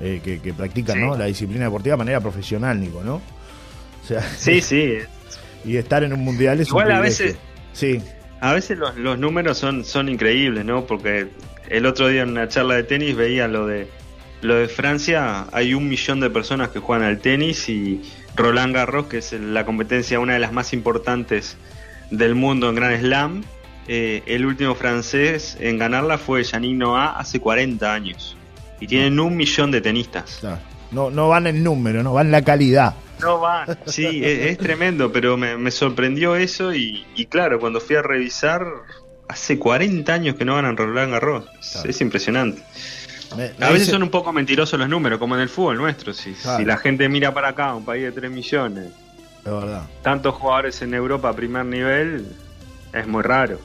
eh, 0.00 0.20
que, 0.22 0.54
practican 0.54 1.00
¿no? 1.00 1.16
la 1.16 1.24
disciplina 1.26 1.64
deportiva 1.64 1.94
de 1.94 1.98
manera 1.98 2.20
profesional, 2.20 2.80
Nico, 2.80 3.02
¿no? 3.02 3.16
O 3.16 4.06
sea, 4.06 4.22
sí, 4.22 4.60
sí. 4.60 4.98
Y 5.64 5.78
estar 5.78 6.04
en 6.04 6.12
un 6.12 6.20
mundial 6.20 6.60
es 6.60 6.68
Igual 6.68 6.92
a 6.92 7.00
veces. 7.00 7.36
Sí. 7.72 7.98
A 8.44 8.52
veces 8.52 8.76
los, 8.76 8.94
los 8.96 9.18
números 9.18 9.56
son, 9.56 9.86
son 9.86 10.10
increíbles, 10.10 10.66
¿no? 10.66 10.84
Porque 10.84 11.28
el 11.70 11.86
otro 11.86 12.08
día 12.08 12.22
en 12.22 12.32
una 12.32 12.46
charla 12.46 12.74
de 12.74 12.82
tenis 12.82 13.16
veía 13.16 13.48
lo 13.48 13.66
de 13.66 13.88
lo 14.42 14.56
de 14.56 14.68
Francia, 14.68 15.46
hay 15.52 15.72
un 15.72 15.88
millón 15.88 16.20
de 16.20 16.28
personas 16.28 16.68
que 16.68 16.78
juegan 16.78 17.08
al 17.08 17.20
tenis 17.20 17.70
y 17.70 18.02
Roland 18.36 18.74
Garros, 18.74 19.06
que 19.06 19.16
es 19.16 19.32
la 19.32 19.64
competencia 19.64 20.20
una 20.20 20.34
de 20.34 20.40
las 20.40 20.52
más 20.52 20.74
importantes 20.74 21.56
del 22.10 22.34
mundo 22.34 22.68
en 22.68 22.74
Grand 22.74 23.00
Slam, 23.00 23.44
eh, 23.88 24.22
el 24.26 24.44
último 24.44 24.74
francés 24.74 25.56
en 25.58 25.78
ganarla 25.78 26.18
fue 26.18 26.44
Yannick 26.44 26.76
Noah 26.76 27.18
hace 27.18 27.40
40 27.40 27.94
años. 27.94 28.36
Y 28.78 28.86
tienen 28.86 29.18
un 29.20 29.38
millón 29.38 29.70
de 29.70 29.80
tenistas. 29.80 30.42
No, 30.90 31.10
no 31.10 31.30
van 31.30 31.46
en 31.46 31.64
número, 31.64 32.02
no 32.02 32.12
van 32.12 32.30
la 32.30 32.42
calidad. 32.42 32.94
No 33.20 33.40
van, 33.40 33.78
sí, 33.86 34.20
es, 34.24 34.58
tremendo, 34.58 35.12
pero 35.12 35.36
me, 35.36 35.70
sorprendió 35.70 36.36
eso 36.36 36.74
y, 36.74 37.04
claro, 37.30 37.58
cuando 37.60 37.80
fui 37.80 37.96
a 37.96 38.02
revisar, 38.02 38.66
hace 39.28 39.58
40 39.58 40.12
años 40.12 40.36
que 40.36 40.44
no 40.44 40.56
ganan 40.56 40.76
Roland 40.76 41.12
Garros. 41.12 41.46
Es 41.84 42.00
impresionante 42.00 42.62
a 43.60 43.70
veces 43.70 43.88
son 43.88 44.02
un 44.02 44.10
poco 44.10 44.32
mentirosos 44.32 44.78
los 44.78 44.88
números, 44.88 45.18
como 45.18 45.34
en 45.34 45.42
el 45.42 45.48
fútbol 45.48 45.76
nuestro. 45.76 46.12
Si, 46.12 46.34
si 46.34 46.64
la 46.64 46.76
gente 46.76 47.08
mira 47.08 47.32
para 47.32 47.48
acá, 47.48 47.74
un 47.74 47.84
país 47.84 48.04
de 48.04 48.12
3 48.12 48.30
millones, 48.30 48.92
es 49.44 49.52
verdad. 49.52 49.82
tantos 50.02 50.34
jugadores 50.34 50.80
en 50.82 50.94
Europa 50.94 51.28
a 51.28 51.32
primer 51.34 51.64
nivel, 51.66 52.26
es 52.92 53.06
muy 53.06 53.22
raro. 53.22 53.58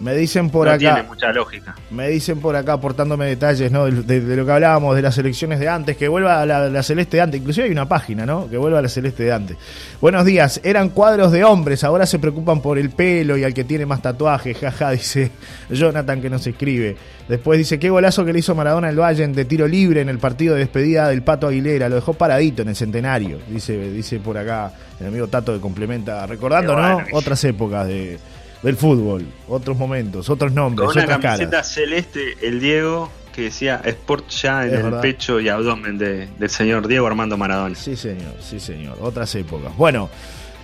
Me 0.00 0.14
dicen 0.14 0.50
por 0.50 0.68
acá. 0.68 0.78
Tiene 0.78 1.02
mucha 1.04 1.32
lógica. 1.32 1.74
Me 1.90 2.08
dicen 2.08 2.40
por 2.40 2.56
acá, 2.56 2.74
aportándome 2.74 3.26
detalles, 3.26 3.70
¿no? 3.70 3.86
De, 3.86 4.20
lo 4.20 4.44
que 4.44 4.52
hablábamos 4.52 4.96
de 4.96 5.02
las 5.02 5.16
elecciones 5.18 5.60
de 5.60 5.68
antes, 5.68 5.96
que 5.96 6.08
vuelva 6.08 6.42
a 6.42 6.46
la, 6.46 6.82
celeste 6.82 7.18
de 7.18 7.22
antes. 7.22 7.40
Inclusive 7.40 7.66
hay 7.66 7.72
una 7.72 7.88
página, 7.88 8.26
¿no? 8.26 8.48
Que 8.48 8.56
vuelva 8.56 8.80
a 8.80 8.82
la 8.82 8.88
celeste 8.88 9.24
de 9.24 9.32
antes. 9.32 9.56
Buenos 10.00 10.24
días. 10.24 10.60
Eran 10.64 10.90
cuadros 10.90 11.30
de 11.32 11.44
hombres, 11.44 11.84
ahora 11.84 12.06
se 12.06 12.18
preocupan 12.18 12.60
por 12.60 12.78
el 12.78 12.90
pelo 12.90 13.36
y 13.36 13.44
al 13.44 13.54
que 13.54 13.64
tiene 13.64 13.86
más 13.86 14.02
tatuajes, 14.02 14.58
jaja, 14.60 14.90
dice 14.90 15.30
Jonathan 15.70 16.20
que 16.20 16.30
nos 16.30 16.46
escribe. 16.46 16.96
Después 17.28 17.58
dice, 17.58 17.78
qué 17.78 17.88
golazo 17.88 18.24
que 18.24 18.32
le 18.32 18.40
hizo 18.40 18.54
Maradona 18.54 18.90
el 18.90 19.00
Valle 19.00 19.26
de 19.28 19.44
tiro 19.44 19.66
libre 19.66 20.02
en 20.02 20.08
el 20.08 20.18
partido 20.18 20.54
de 20.54 20.60
despedida 20.60 21.08
del 21.08 21.22
Pato 21.22 21.46
Aguilera. 21.46 21.88
Lo 21.88 21.94
dejó 21.94 22.14
paradito 22.14 22.62
en 22.62 22.68
el 22.68 22.76
centenario, 22.76 23.38
dice, 23.48 23.90
dice 23.90 24.18
por 24.18 24.36
acá 24.36 24.72
el 25.00 25.06
amigo 25.06 25.28
Tato 25.28 25.54
que 25.54 25.60
complementa, 25.60 26.26
recordando, 26.26 26.76
¿no? 26.76 27.02
Otras 27.12 27.42
épocas 27.44 27.86
de 27.86 28.18
del 28.64 28.76
fútbol, 28.76 29.26
otros 29.46 29.76
momentos, 29.76 30.30
otros 30.30 30.50
nombres, 30.50 30.88
Con 30.88 30.96
una 30.96 31.20
camiseta 31.20 31.62
celeste, 31.62 32.38
el 32.40 32.60
Diego, 32.60 33.10
que 33.34 33.42
decía 33.42 33.82
Sport 33.84 34.28
ya 34.30 34.64
en 34.64 34.74
el 34.74 35.00
pecho 35.00 35.38
y 35.38 35.50
abdomen 35.50 35.98
del 35.98 36.48
señor 36.50 36.88
Diego 36.88 37.06
Armando 37.06 37.36
Maradona. 37.36 37.74
Sí, 37.74 37.94
señor, 37.94 38.32
sí, 38.40 38.58
señor. 38.58 38.96
Otras 39.02 39.34
épocas. 39.34 39.76
Bueno, 39.76 40.08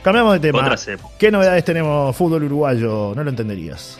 cambiamos 0.02 0.32
de 0.32 0.40
tema. 0.40 0.60
Otras 0.60 0.88
épocas. 0.88 1.12
¿Qué 1.18 1.30
novedades 1.30 1.62
tenemos 1.62 2.16
fútbol 2.16 2.44
uruguayo? 2.44 3.12
No 3.14 3.22
lo 3.22 3.28
entenderías. 3.28 3.98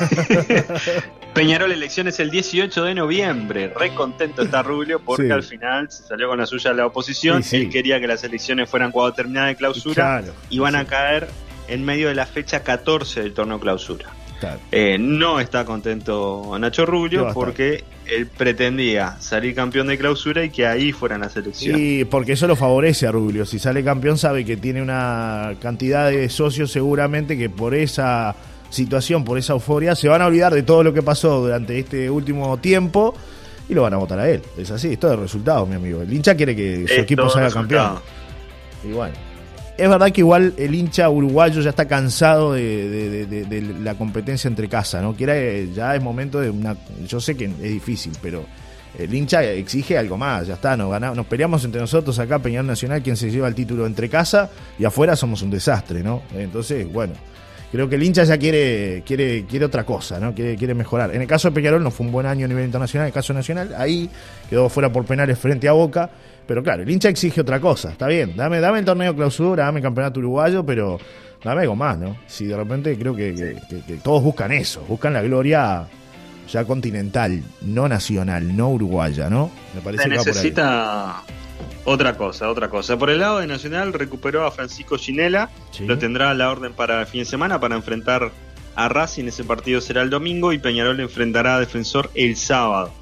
Peñarol 1.34 1.70
elecciones 1.70 2.18
el 2.18 2.30
18 2.30 2.84
de 2.84 2.94
noviembre. 2.96 3.72
Re 3.74 3.94
contento 3.94 4.42
está 4.42 4.64
Rubio 4.64 5.00
porque 5.00 5.32
al 5.32 5.44
final 5.44 5.88
se 5.88 6.02
salió 6.02 6.28
con 6.28 6.38
la 6.38 6.46
suya 6.46 6.72
la 6.72 6.86
oposición. 6.86 7.44
Él 7.52 7.70
quería 7.70 8.00
que 8.00 8.08
las 8.08 8.24
elecciones 8.24 8.68
fueran 8.68 8.90
cuando 8.90 9.14
terminara 9.14 9.46
de 9.46 9.56
clausura 9.56 10.24
y 10.50 10.58
van 10.58 10.74
a 10.74 10.84
caer 10.84 11.28
en 11.68 11.84
medio 11.84 12.08
de 12.08 12.14
la 12.14 12.26
fecha 12.26 12.62
14 12.62 13.22
del 13.22 13.34
torneo 13.34 13.60
clausura. 13.60 14.10
Eh, 14.70 14.96
no 14.98 15.40
está 15.40 15.64
contento 15.64 16.56
Nacho 16.58 16.86
Rubio 16.86 17.28
porque 17.32 17.84
él 18.06 18.26
pretendía 18.26 19.16
salir 19.20 19.54
campeón 19.54 19.86
de 19.86 19.98
clausura 19.98 20.44
y 20.44 20.50
que 20.50 20.66
ahí 20.66 20.92
fueran 20.92 21.20
las 21.20 21.36
elecciones. 21.36 21.80
Y 21.80 22.04
porque 22.04 22.32
eso 22.32 22.46
lo 22.46 22.56
favorece 22.56 23.06
a 23.06 23.12
Rubio. 23.12 23.46
Si 23.46 23.58
sale 23.58 23.84
campeón 23.84 24.18
sabe 24.18 24.44
que 24.44 24.56
tiene 24.56 24.82
una 24.82 25.54
cantidad 25.60 26.10
de 26.10 26.28
socios 26.28 26.72
seguramente 26.72 27.38
que 27.38 27.50
por 27.50 27.74
esa 27.74 28.34
situación, 28.70 29.24
por 29.24 29.38
esa 29.38 29.52
euforia, 29.52 29.94
se 29.94 30.08
van 30.08 30.22
a 30.22 30.26
olvidar 30.26 30.52
de 30.52 30.62
todo 30.62 30.82
lo 30.82 30.92
que 30.92 31.02
pasó 31.02 31.40
durante 31.40 31.78
este 31.78 32.10
último 32.10 32.56
tiempo 32.58 33.14
y 33.68 33.74
lo 33.74 33.82
van 33.82 33.94
a 33.94 33.98
votar 33.98 34.18
a 34.18 34.28
él. 34.28 34.42
Es 34.56 34.70
así, 34.70 34.94
esto 34.94 35.08
es 35.08 35.14
el 35.14 35.20
resultado, 35.20 35.66
mi 35.66 35.76
amigo. 35.76 36.02
El 36.02 36.12
hincha 36.12 36.34
quiere 36.34 36.56
que 36.56 36.86
su 36.88 37.00
equipo 37.00 37.28
salga 37.28 37.50
campeón. 37.50 38.00
Bueno. 38.92 39.31
Es 39.76 39.88
verdad 39.88 40.10
que 40.12 40.20
igual 40.20 40.52
el 40.58 40.74
hincha 40.74 41.08
uruguayo 41.08 41.60
ya 41.62 41.70
está 41.70 41.86
cansado 41.88 42.52
de, 42.52 43.76
la 43.82 43.94
competencia 43.94 44.48
entre 44.48 44.68
casa, 44.68 45.00
¿no? 45.00 45.16
Que 45.16 45.70
ya 45.74 45.96
es 45.96 46.02
momento 46.02 46.40
de 46.40 46.50
una. 46.50 46.76
Yo 47.06 47.20
sé 47.20 47.36
que 47.36 47.46
es 47.46 47.58
difícil, 47.58 48.12
pero 48.20 48.44
el 48.98 49.12
hincha 49.14 49.42
exige 49.42 49.96
algo 49.96 50.18
más, 50.18 50.46
ya 50.46 50.54
está, 50.54 50.76
nos, 50.76 50.90
ganamos, 50.90 51.16
nos 51.16 51.26
peleamos 51.26 51.64
entre 51.64 51.80
nosotros 51.80 52.18
acá, 52.18 52.38
Peñarol 52.38 52.66
Nacional, 52.66 53.02
quien 53.02 53.16
se 53.16 53.30
lleva 53.30 53.48
el 53.48 53.54
título 53.54 53.86
entre 53.86 54.08
casa, 54.10 54.50
y 54.78 54.84
afuera 54.84 55.16
somos 55.16 55.40
un 55.40 55.50
desastre, 55.50 56.02
¿no? 56.02 56.22
Entonces, 56.36 56.92
bueno, 56.92 57.14
creo 57.70 57.88
que 57.88 57.94
el 57.94 58.02
hincha 58.02 58.24
ya 58.24 58.36
quiere, 58.36 59.02
quiere, 59.06 59.46
quiere 59.46 59.64
otra 59.64 59.84
cosa, 59.84 60.20
¿no? 60.20 60.34
Quiere, 60.34 60.56
quiere 60.56 60.74
mejorar. 60.74 61.14
En 61.14 61.22
el 61.22 61.26
caso 61.26 61.48
de 61.48 61.54
Peñarol 61.54 61.82
no 61.82 61.90
fue 61.90 62.04
un 62.04 62.12
buen 62.12 62.26
año 62.26 62.44
a 62.44 62.48
nivel 62.48 62.66
internacional, 62.66 63.06
en 63.06 63.08
el 63.08 63.14
caso 63.14 63.32
nacional, 63.32 63.74
ahí 63.78 64.10
quedó 64.50 64.68
fuera 64.68 64.92
por 64.92 65.06
penales 65.06 65.38
frente 65.38 65.66
a 65.68 65.72
Boca 65.72 66.10
pero 66.46 66.62
claro, 66.62 66.82
el 66.82 66.90
hincha 66.90 67.08
exige 67.08 67.40
otra 67.40 67.60
cosa. 67.60 67.90
Está 67.90 68.06
bien, 68.06 68.34
dame, 68.36 68.60
dame 68.60 68.80
el 68.80 68.84
torneo 68.84 69.14
clausura, 69.14 69.64
dame 69.64 69.80
el 69.80 69.84
campeonato 69.84 70.20
uruguayo, 70.20 70.64
pero 70.64 70.98
dame 71.42 71.62
algo 71.62 71.76
más, 71.76 71.98
¿no? 71.98 72.16
Si 72.26 72.46
de 72.46 72.56
repente 72.56 72.96
creo 72.98 73.14
que, 73.14 73.56
todos 74.02 74.22
buscan 74.22 74.52
eso, 74.52 74.84
buscan 74.88 75.12
la 75.12 75.22
gloria 75.22 75.86
ya 76.50 76.64
continental, 76.64 77.42
no 77.62 77.88
nacional, 77.88 78.56
no 78.56 78.70
uruguaya, 78.70 79.30
¿no? 79.30 79.50
Me 79.74 79.80
parece 79.80 80.04
Se 80.04 80.08
necesita 80.08 81.22
otra 81.84 82.16
cosa, 82.16 82.50
otra 82.50 82.68
cosa. 82.68 82.96
Por 82.96 83.10
el 83.10 83.20
lado 83.20 83.38
de 83.38 83.46
Nacional 83.46 83.92
recuperó 83.92 84.44
a 84.44 84.50
Francisco 84.50 84.98
Ginela, 84.98 85.50
lo 85.80 85.98
tendrá 85.98 86.30
a 86.30 86.34
la 86.34 86.50
orden 86.50 86.72
para 86.72 87.00
el 87.00 87.06
fin 87.06 87.20
de 87.20 87.24
semana 87.24 87.60
para 87.60 87.74
enfrentar 87.76 88.30
a 88.74 88.88
Racing, 88.88 89.26
ese 89.26 89.44
partido 89.44 89.80
será 89.80 90.02
el 90.02 90.10
domingo 90.10 90.52
y 90.52 90.58
Peñarol 90.58 90.98
enfrentará 91.00 91.56
a 91.56 91.60
Defensor 91.60 92.10
el 92.14 92.36
sábado. 92.36 92.92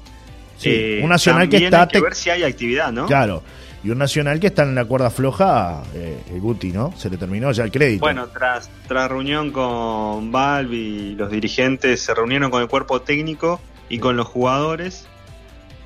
Sí, 0.61 0.99
un 1.01 1.09
Nacional 1.09 1.49
que 1.49 1.57
está. 1.65 1.83
Hay 1.83 1.87
que 1.87 2.01
ver 2.01 2.15
si 2.15 2.29
hay 2.29 2.43
actividad, 2.43 2.91
¿no? 2.91 3.07
Claro. 3.07 3.43
Y 3.83 3.89
un 3.89 3.97
Nacional 3.97 4.39
que 4.39 4.47
está 4.47 4.63
en 4.63 4.75
la 4.75 4.85
cuerda 4.85 5.09
floja, 5.09 5.81
eh, 5.95 6.19
el 6.31 6.39
Guti, 6.39 6.71
¿no? 6.71 6.93
Se 6.95 7.09
le 7.09 7.17
terminó 7.17 7.51
ya 7.51 7.63
el 7.63 7.71
crédito. 7.71 8.01
Bueno, 8.01 8.27
tras, 8.27 8.69
tras 8.87 9.09
reunión 9.09 9.51
con 9.51 10.31
Valve 10.31 10.75
y 10.75 11.15
los 11.15 11.31
dirigentes, 11.31 12.01
se 12.01 12.13
reunieron 12.13 12.51
con 12.51 12.61
el 12.61 12.67
cuerpo 12.67 13.01
técnico 13.01 13.59
y 13.89 13.97
con 13.97 14.17
los 14.17 14.27
jugadores 14.27 15.07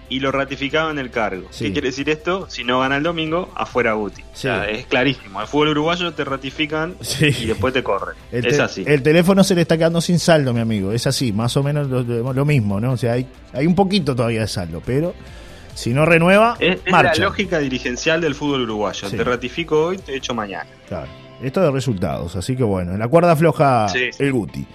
y 0.10 0.20
lo 0.20 0.32
ratificaban 0.32 0.98
en 0.98 1.06
el 1.06 1.12
cargo. 1.12 1.48
¿Qué 1.58 1.72
quiere 1.72 1.90
decir 1.90 2.10
esto? 2.10 2.48
Si 2.50 2.64
no 2.64 2.80
gana 2.80 2.98
el 2.98 3.04
domingo, 3.04 3.52
afuera 3.56 3.94
Guti. 3.94 4.24
es 4.70 4.86
clarísimo. 4.88 5.42
El 5.42 5.48
fútbol 5.48 5.70
uruguayo 5.70 6.14
te 6.14 6.24
ratifican 6.24 6.96
y 7.20 7.46
después 7.46 7.74
te 7.74 7.84
corren. 7.84 8.16
es 8.32 8.60
así. 8.60 8.84
El 8.86 9.02
teléfono 9.02 9.44
se 9.44 9.56
le 9.56 9.62
está 9.62 9.78
quedando 9.78 10.02
sin 10.02 10.20
saldo, 10.20 10.54
mi 10.54 10.62
amigo. 10.62 10.92
Es 10.92 11.08
así, 11.08 11.34
más 11.34 11.56
o 11.58 11.64
menos 11.64 11.88
lo, 11.88 12.46
mismo, 12.46 12.80
¿no? 12.80 12.94
O 12.94 12.98
sea, 12.98 13.14
hay, 13.14 13.28
hay 13.54 13.66
un 13.66 13.76
poquito 13.76 14.16
todavía 14.16 14.42
de 14.42 14.48
saldo, 14.48 14.82
pero 14.86 15.14
si 15.74 15.94
no 15.94 16.06
renueva, 16.06 16.56
es, 16.60 16.80
la 16.86 17.14
lógica 17.16 17.60
dirigencial 17.60 18.22
del 18.22 18.34
fútbol 18.34 18.62
uruguayo. 18.62 19.10
Te 19.10 19.24
ratifico 19.24 19.88
hoy, 19.88 19.98
te 19.98 20.16
echo 20.16 20.34
mañana. 20.34 20.70
Claro. 20.88 21.08
Esto 21.42 21.62
de 21.62 21.70
resultados, 21.70 22.36
así 22.38 22.56
que 22.56 22.64
bueno, 22.64 22.94
en 22.94 23.00
la 23.00 23.10
cuerda 23.10 23.36
floja 23.36 23.88
el 23.94 24.32
Guti. 24.32 24.66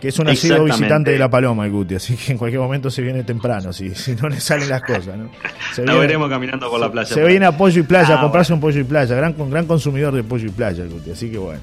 Que 0.00 0.08
es 0.08 0.18
un 0.18 0.26
nacido 0.26 0.62
visitante 0.64 1.10
de 1.10 1.18
la 1.18 1.30
Paloma, 1.30 1.64
el 1.64 1.72
Guti, 1.72 1.94
así 1.94 2.16
que 2.16 2.32
en 2.32 2.38
cualquier 2.38 2.60
momento 2.60 2.90
se 2.90 3.00
viene 3.00 3.24
temprano, 3.24 3.72
si, 3.72 3.94
si 3.94 4.14
no 4.14 4.28
le 4.28 4.40
salen 4.40 4.68
las 4.68 4.82
cosas. 4.82 5.16
¿no? 5.16 5.30
Se 5.74 5.84
Lo 5.84 5.98
veremos 5.98 6.28
caminando 6.28 6.70
por 6.70 6.78
la 6.80 6.92
playa. 6.92 7.08
Se, 7.08 7.24
viene 7.24 7.46
a 7.46 7.56
pollo 7.56 7.80
y 7.80 7.84
playa, 7.84 8.18
a 8.18 8.20
comprarse 8.20 8.52
un 8.52 8.60
pollo 8.60 8.80
y 8.80 8.84
playa, 8.84 9.14
gran, 9.14 9.34
gran 9.50 9.66
consumidor 9.66 10.14
de 10.14 10.22
pollo 10.22 10.46
y 10.46 10.50
playa 10.50 10.82
el 10.82 10.90
Guti, 10.90 11.12
así 11.12 11.30
que 11.30 11.38
bueno, 11.38 11.60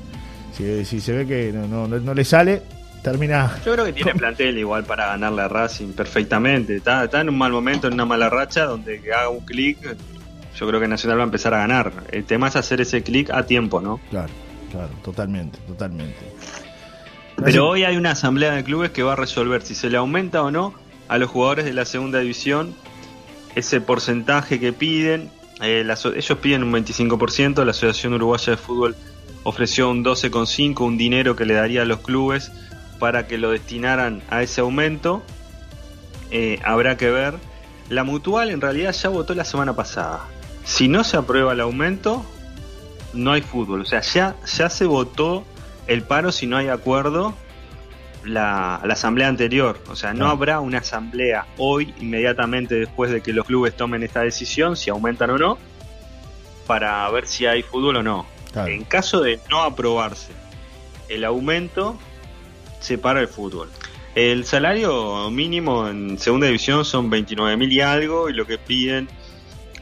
si, 0.57 0.83
si 0.83 0.99
se 0.99 1.13
ve 1.13 1.27
que 1.27 1.51
no, 1.53 1.87
no, 1.87 1.99
no 1.99 2.13
le 2.13 2.25
sale, 2.25 2.63
termina. 3.03 3.51
Yo 3.63 3.73
creo 3.73 3.85
que 3.85 3.93
tiene 3.93 4.15
plantel 4.15 4.57
igual 4.57 4.83
para 4.85 5.07
ganarle 5.07 5.43
a 5.43 5.47
Racing 5.47 5.93
perfectamente. 5.93 6.77
Está, 6.77 7.03
está 7.03 7.21
en 7.21 7.29
un 7.29 7.37
mal 7.37 7.51
momento, 7.51 7.87
en 7.87 7.93
una 7.93 8.05
mala 8.05 8.29
racha, 8.29 8.65
donde 8.65 8.99
haga 9.13 9.29
un 9.29 9.41
clic, 9.41 9.77
yo 10.55 10.67
creo 10.67 10.79
que 10.79 10.87
Nacional 10.87 11.19
va 11.19 11.23
a 11.23 11.25
empezar 11.25 11.53
a 11.53 11.59
ganar. 11.59 11.91
El 12.11 12.25
tema 12.25 12.47
es 12.47 12.55
hacer 12.55 12.81
ese 12.81 13.03
clic 13.03 13.29
a 13.29 13.45
tiempo, 13.45 13.81
¿no? 13.81 13.99
Claro, 14.09 14.31
claro, 14.71 14.89
totalmente, 15.03 15.59
totalmente. 15.67 16.19
Pero 17.37 17.67
hoy 17.67 17.83
hay 17.83 17.97
una 17.97 18.11
asamblea 18.11 18.51
de 18.51 18.63
clubes 18.63 18.91
que 18.91 19.03
va 19.03 19.13
a 19.13 19.15
resolver 19.15 19.61
si 19.61 19.75
se 19.75 19.89
le 19.89 19.97
aumenta 19.97 20.43
o 20.43 20.51
no 20.51 20.73
a 21.07 21.17
los 21.17 21.29
jugadores 21.29 21.65
de 21.65 21.73
la 21.73 21.85
segunda 21.85 22.19
división 22.19 22.75
ese 23.55 23.81
porcentaje 23.81 24.59
que 24.59 24.73
piden. 24.73 25.29
Eh, 25.61 25.85
ellos 26.15 26.37
piden 26.39 26.63
un 26.63 26.73
25%, 26.73 27.63
la 27.63 27.71
Asociación 27.71 28.13
Uruguaya 28.13 28.51
de 28.51 28.57
Fútbol 28.57 28.95
ofreció 29.43 29.89
un 29.89 30.03
12,5%, 30.03 30.81
un 30.81 30.97
dinero 30.97 31.35
que 31.35 31.45
le 31.45 31.53
daría 31.53 31.83
a 31.83 31.85
los 31.85 31.99
clubes 31.99 32.51
para 32.99 33.27
que 33.27 33.37
lo 33.37 33.51
destinaran 33.51 34.21
a 34.29 34.41
ese 34.41 34.61
aumento. 34.61 35.21
Eh, 36.31 36.59
habrá 36.63 36.97
que 36.97 37.09
ver. 37.09 37.35
La 37.89 38.03
mutual 38.03 38.49
en 38.49 38.61
realidad 38.61 38.93
ya 38.93 39.09
votó 39.09 39.35
la 39.35 39.45
semana 39.45 39.75
pasada. 39.75 40.21
Si 40.63 40.87
no 40.87 41.03
se 41.03 41.17
aprueba 41.17 41.51
el 41.53 41.59
aumento, 41.59 42.25
no 43.13 43.33
hay 43.33 43.41
fútbol. 43.41 43.81
O 43.81 43.85
sea, 43.85 44.01
ya, 44.01 44.35
ya 44.45 44.69
se 44.69 44.85
votó 44.85 45.43
el 45.87 46.03
paro 46.03 46.31
si 46.31 46.47
no 46.47 46.57
hay 46.57 46.69
acuerdo 46.69 47.35
la, 48.25 48.75
asamblea 48.75 49.27
anterior. 49.27 49.79
O 49.89 49.95
sea, 49.95 50.13
no 50.13 50.29
habrá 50.29 50.59
una 50.59 50.79
asamblea 50.79 51.45
hoy, 51.57 51.93
inmediatamente 51.99 52.75
después 52.75 53.11
de 53.11 53.21
que 53.21 53.33
los 53.33 53.45
clubes 53.45 53.75
tomen 53.75 54.03
esta 54.03 54.21
decisión, 54.21 54.75
si 54.75 54.89
aumentan 54.89 55.29
o 55.31 55.37
no, 55.37 55.57
para 56.67 57.09
ver 57.09 57.27
si 57.27 57.45
hay 57.45 57.63
fútbol 57.63 57.97
o 57.97 58.03
no. 58.03 58.25
En 58.55 58.83
caso 58.83 59.21
de 59.21 59.39
no 59.49 59.63
aprobarse 59.63 60.31
el 61.09 61.25
aumento, 61.25 61.97
se 62.79 62.97
para 62.97 63.21
el 63.21 63.27
fútbol. 63.27 63.69
El 64.15 64.45
salario 64.45 65.29
mínimo 65.31 65.87
en 65.87 66.19
segunda 66.19 66.45
división 66.45 66.85
son 66.85 67.09
29 67.09 67.57
mil 67.57 67.71
y 67.71 67.81
algo, 67.81 68.29
y 68.29 68.33
lo 68.33 68.45
que 68.45 68.59
piden, 68.59 69.09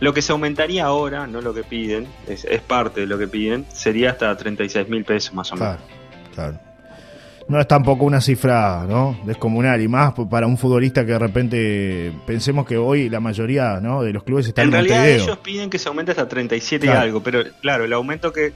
lo 0.01 0.13
que 0.15 0.24
se 0.24 0.31
aumentaría 0.31 0.86
ahora, 0.86 1.27
no 1.27 1.41
lo 1.41 1.53
que 1.53 1.63
piden, 1.63 2.08
es, 2.27 2.46
parte 2.62 3.01
de 3.01 3.08
lo 3.08 3.20
que 3.20 3.27
piden, 3.27 3.65
sería 3.72 4.10
hasta 4.10 4.36
36 4.36 4.89
mil 4.89 5.05
pesos 5.05 5.34
más 5.36 5.51
o 5.53 5.55
menos. 5.55 5.77
Claro, 6.34 6.60
No 7.48 7.60
es 7.60 7.67
tampoco 7.67 8.05
una 8.05 8.20
cifra 8.20 8.84
¿no? 8.89 9.20
descomunal 9.25 9.79
y 9.79 9.88
más 9.88 10.13
para 10.29 10.48
un 10.48 10.58
futbolista 10.58 11.05
que 11.05 11.12
de 11.12 11.20
repente 11.20 12.12
pensemos 12.25 12.65
que 12.65 12.77
hoy 12.77 13.10
la 13.10 13.20
mayoría 13.20 13.79
¿no? 13.79 14.01
de 14.01 14.12
los 14.12 14.24
clubes 14.24 14.48
están 14.48 14.65
en, 14.65 14.72
realidad 14.72 15.08
ellos 15.08 15.38
piden 15.38 15.70
que 15.70 15.77
se 15.77 15.88
aumente 15.88 16.12
hasta 16.12 16.27
37 16.27 16.88
y 16.88 16.89
algo, 16.89 17.22
pero 17.22 17.43
claro, 17.62 17.86
el 17.86 17.93
aumento 17.93 18.34
que 18.34 18.53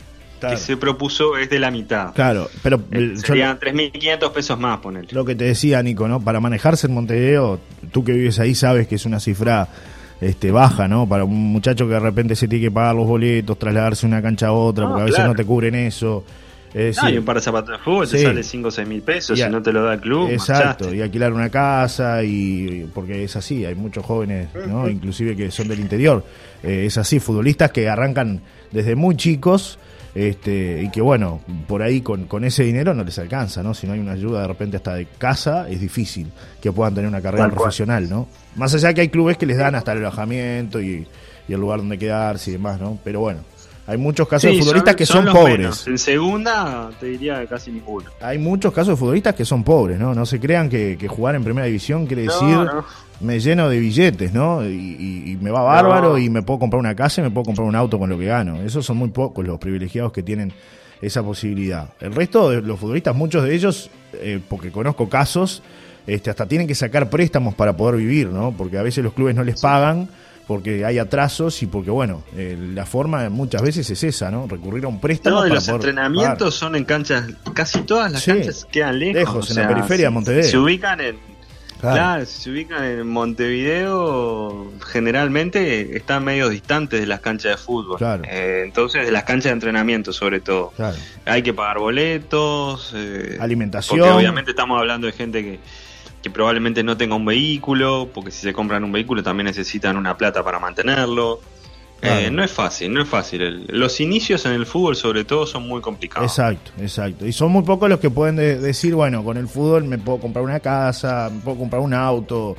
que 0.50 0.58
se 0.58 0.78
propuso 0.78 1.38
es 1.38 1.50
de 1.50 1.58
la 1.58 1.72
mitad. 1.72 2.14
Claro, 2.14 2.50
pero... 2.62 2.80
Eh, 2.92 3.14
serían 3.16 3.58
3.500 3.58 4.32
pesos 4.32 4.60
más, 4.60 4.80
poner. 4.80 5.12
Lo 5.12 5.26
que 5.26 5.34
te 5.34 5.46
decía, 5.46 5.82
Nico, 5.82 6.08
¿no? 6.08 6.20
Para 6.20 6.40
manejarse 6.40 6.86
en 6.86 6.94
Montevideo, 6.94 7.60
tú 7.92 8.04
que 8.04 8.12
vives 8.12 8.38
ahí 8.40 8.54
sabes 8.54 8.88
que 8.88 8.96
es 8.96 9.06
una 9.06 9.20
cifra 9.20 9.70
este, 10.22 10.52
baja, 10.52 10.88
¿no? 10.88 11.08
Para 11.08 11.24
un 11.24 11.52
muchacho 11.52 11.88
que 11.88 11.94
de 11.94 12.00
repente 12.00 12.36
se 12.36 12.48
tiene 12.48 12.66
que 12.66 12.72
pagar 12.72 12.96
los 12.96 13.08
boletos, 13.08 13.58
trasladarse 13.58 14.08
de 14.08 14.14
una 14.14 14.22
cancha 14.22 14.48
a 14.48 14.52
otra, 14.54 14.88
porque 14.88 15.02
a 15.02 15.06
veces 15.06 15.26
no 15.26 15.36
te 15.36 15.46
cubren 15.46 15.76
eso. 15.76 16.24
Es 16.74 16.98
y 17.10 17.18
un 17.18 17.24
par 17.24 17.38
de 17.38 17.42
zapatos 17.42 17.70
de 17.72 17.78
fútbol 17.78 18.10
te 18.10 18.22
sale 18.22 18.44
5 18.44 18.68
o 18.68 18.72
6 18.72 18.86
mil 18.86 19.02
pesos 19.02 19.40
si 19.40 19.50
no 19.50 19.62
te 19.62 19.72
lo 19.72 19.84
da 19.84 19.94
el 19.94 20.02
club. 20.02 20.30
Exacto, 20.30 20.94
y 20.94 21.02
alquilar 21.02 21.32
una 21.32 21.50
casa, 21.50 22.22
y 22.22 22.86
porque 22.94 23.24
es 23.24 23.36
así, 23.38 23.64
hay 23.64 23.76
muchos 23.76 24.06
jóvenes, 24.06 24.50
¿no? 24.68 24.90
inclusive 24.90 25.38
que 25.38 25.52
son 25.52 25.70
del 25.70 25.80
interior. 25.80 26.26
Eh, 26.64 26.84
es 26.86 26.98
así, 26.98 27.22
futbolistas 27.22 27.72
que 27.72 27.88
arrancan 27.88 28.42
desde 28.72 28.96
muy 28.96 29.16
chicos 29.16 29.80
este, 30.16 30.82
y 30.82 30.90
que 30.90 31.02
bueno, 31.02 31.42
por 31.68 31.84
ahí 31.84 32.00
con, 32.00 32.26
con, 32.26 32.46
ese 32.46 32.64
dinero 32.64 32.94
no 32.94 33.04
les 33.04 33.20
alcanza, 33.20 33.62
¿no? 33.62 33.74
Si 33.74 33.86
no 33.86 33.92
hay 33.92 34.00
una 34.00 34.14
ayuda 34.14 34.42
de 34.42 34.48
repente 34.48 34.78
hasta 34.78 34.96
de 34.96 35.08
casa, 35.18 35.70
es 35.70 35.82
difícil 35.82 36.32
que 36.62 36.72
puedan 36.72 36.96
tener 36.96 37.10
una 37.10 37.22
carrera 37.22 37.50
profesional, 37.50 38.10
¿no? 38.10 38.26
Más 38.56 38.74
allá 38.74 38.94
que 38.94 39.02
hay 39.02 39.10
clubes 39.10 39.38
que 39.38 39.46
les 39.46 39.58
dan 39.58 39.76
hasta 39.76 39.92
el 39.92 39.98
alojamiento 39.98 40.82
y, 40.82 41.06
el 41.50 41.60
lugar 41.60 41.80
donde 41.80 42.00
quedarse 42.00 42.50
y 42.50 42.54
demás, 42.54 42.80
¿no? 42.80 42.98
Pero 43.04 43.20
bueno, 43.20 43.42
hay 43.88 43.98
muchos 43.98 44.28
casos 44.28 44.52
de 44.52 44.60
futbolistas 44.60 44.96
que 44.96 45.06
son, 45.06 45.26
pobres. 45.26 45.86
En 45.88 45.98
segunda 45.98 46.90
te 47.00 47.06
diría 47.08 47.46
casi 47.46 47.72
ninguno. 47.72 48.10
Hay 48.20 48.38
muchos 48.38 48.74
casos 48.74 48.90
de 48.90 48.96
futbolistas 48.96 49.36
que 49.36 49.46
son 49.46 49.64
pobres, 49.64 50.00
¿no? 50.00 50.16
No 50.16 50.26
se 50.26 50.40
crean 50.40 50.70
que, 50.70 50.98
jugar 51.08 51.36
en 51.36 51.44
primera 51.44 51.68
división 51.68 52.08
quiere 52.08 52.24
decir 52.24 52.68
me 53.22 53.40
lleno 53.40 53.70
de 53.70 53.80
billetes, 53.80 54.34
¿no? 54.34 54.66
Y, 54.66 55.38
me 55.42 55.52
va 55.52 55.62
bárbaro 55.62 56.18
y 56.18 56.30
me 56.30 56.42
puedo 56.42 56.60
comprar 56.60 56.80
una 56.80 56.96
casa 56.96 57.22
y 57.22 57.24
me 57.24 57.32
puedo 57.32 57.46
comprar 57.46 57.68
un 57.68 57.76
auto 57.76 58.00
con 58.00 58.10
lo 58.10 58.18
que 58.18 58.26
gano. 58.26 58.62
Esos 58.62 58.86
son 58.86 58.98
muy 58.98 59.10
pocos 59.10 59.46
los 59.46 59.60
privilegiados 59.60 60.12
que 60.12 60.24
tienen 60.24 60.52
esa 61.02 61.22
posibilidad. 61.22 61.90
El 62.00 62.16
resto 62.16 62.50
de 62.50 62.62
los 62.62 62.80
futbolistas, 62.80 63.16
muchos 63.16 63.44
de 63.44 63.54
ellos, 63.54 63.90
eh, 64.14 64.40
porque 64.50 64.72
conozco 64.72 65.08
casos, 65.08 65.62
este, 66.08 66.30
hasta 66.30 66.46
tienen 66.46 66.68
que 66.68 66.76
sacar 66.76 67.10
préstamos 67.10 67.54
para 67.54 67.78
poder 67.78 67.98
vivir, 67.98 68.30
¿no? 68.30 68.54
Porque 68.58 68.78
a 68.78 68.82
veces 68.82 69.04
los 69.04 69.14
clubes 69.14 69.36
no 69.36 69.44
les 69.44 69.62
pagan 69.62 70.10
porque 70.48 70.86
hay 70.86 71.00
atrasos 71.00 71.62
y 71.64 71.66
porque, 71.66 71.90
bueno, 71.92 72.24
eh, 72.36 72.58
la 72.74 72.86
forma 72.86 73.30
muchas 73.30 73.62
veces 73.62 73.90
es 73.90 74.04
esa, 74.04 74.30
¿no? 74.32 74.48
Recurrir 74.48 74.86
a 74.86 74.88
un 74.88 75.00
préstamo. 75.00 75.42
No, 75.42 75.48
los 75.48 75.68
entrenamientos 75.68 76.56
son 76.56 76.76
en 76.76 76.86
canchas, 76.86 77.26
casi 77.54 77.82
todas 77.82 78.12
las 78.12 78.24
canchas 78.24 78.68
quedan 78.72 79.00
lejos. 79.00 79.16
Lejos, 79.16 79.52
en 79.52 79.64
la 79.64 79.68
periferia 79.68 80.06
de 80.08 80.12
Montevideo. 80.12 80.50
Se 80.50 80.58
ubican 80.58 81.02
en 81.02 81.36
Claro. 81.94 82.26
si 82.26 82.44
se 82.44 82.50
ubican 82.50 82.84
en 82.84 83.08
Montevideo, 83.08 84.72
generalmente 84.88 85.96
están 85.98 86.24
medio 86.24 86.50
distantes 86.50 87.00
de 87.00 87.06
las 87.06 87.20
canchas 87.20 87.52
de 87.52 87.58
fútbol. 87.58 88.00
Eh, 88.28 88.62
entonces, 88.66 89.06
de 89.06 89.12
las 89.12 89.24
canchas 89.24 89.46
de 89.46 89.52
entrenamiento, 89.52 90.14
sobre 90.14 90.40
todo. 90.40 90.74
Hay 91.26 91.44
que 91.44 91.54
pagar 91.54 91.80
boletos, 91.80 92.92
eh, 92.96 93.38
alimentación. 93.40 94.00
Porque 94.00 94.14
obviamente 94.14 94.52
estamos 94.52 94.80
hablando 94.80 95.08
de 95.08 95.14
gente 95.14 95.44
que, 95.44 95.60
que 96.26 96.32
probablemente 96.32 96.84
no 96.84 96.98
tenga 96.98 97.14
un 97.14 97.24
vehículo, 97.24 98.10
porque 98.12 98.32
si 98.32 98.42
se 98.42 98.52
compran 98.52 98.84
un 98.84 98.92
vehículo 98.92 99.22
también 99.22 99.46
necesitan 99.46 99.96
una 99.96 100.18
plata 100.18 100.44
para 100.44 100.58
mantenerlo. 100.58 101.40
Eh, 102.02 102.32
no 102.32 102.44
es 102.44 102.52
fácil, 102.52 102.92
no 102.92 103.04
es 103.04 103.08
fácil. 103.08 103.68
los 103.68 104.02
inicios 104.02 104.44
en 104.48 104.54
el 104.54 104.66
fútbol, 104.66 104.96
sobre 104.96 105.24
todo, 105.24 105.46
son 105.46 105.68
muy 105.68 105.82
complicados. 105.82 106.32
Exacto, 106.32 106.72
exacto. 106.82 107.28
Y 107.28 107.32
son 107.32 107.52
muy 107.52 107.62
pocos 107.62 107.88
los 107.88 108.00
que 108.00 108.10
pueden 108.10 108.38
decir, 108.38 108.96
bueno, 108.96 109.24
con 109.24 109.38
el 109.38 109.48
fútbol 109.48 109.84
me 109.84 110.00
puedo 110.00 110.18
comprar 110.18 110.44
una 110.44 110.60
casa, 110.60 111.30
me 111.32 111.42
puedo 111.42 111.60
comprar 111.60 111.84
un 111.84 111.94
auto. 111.94 112.56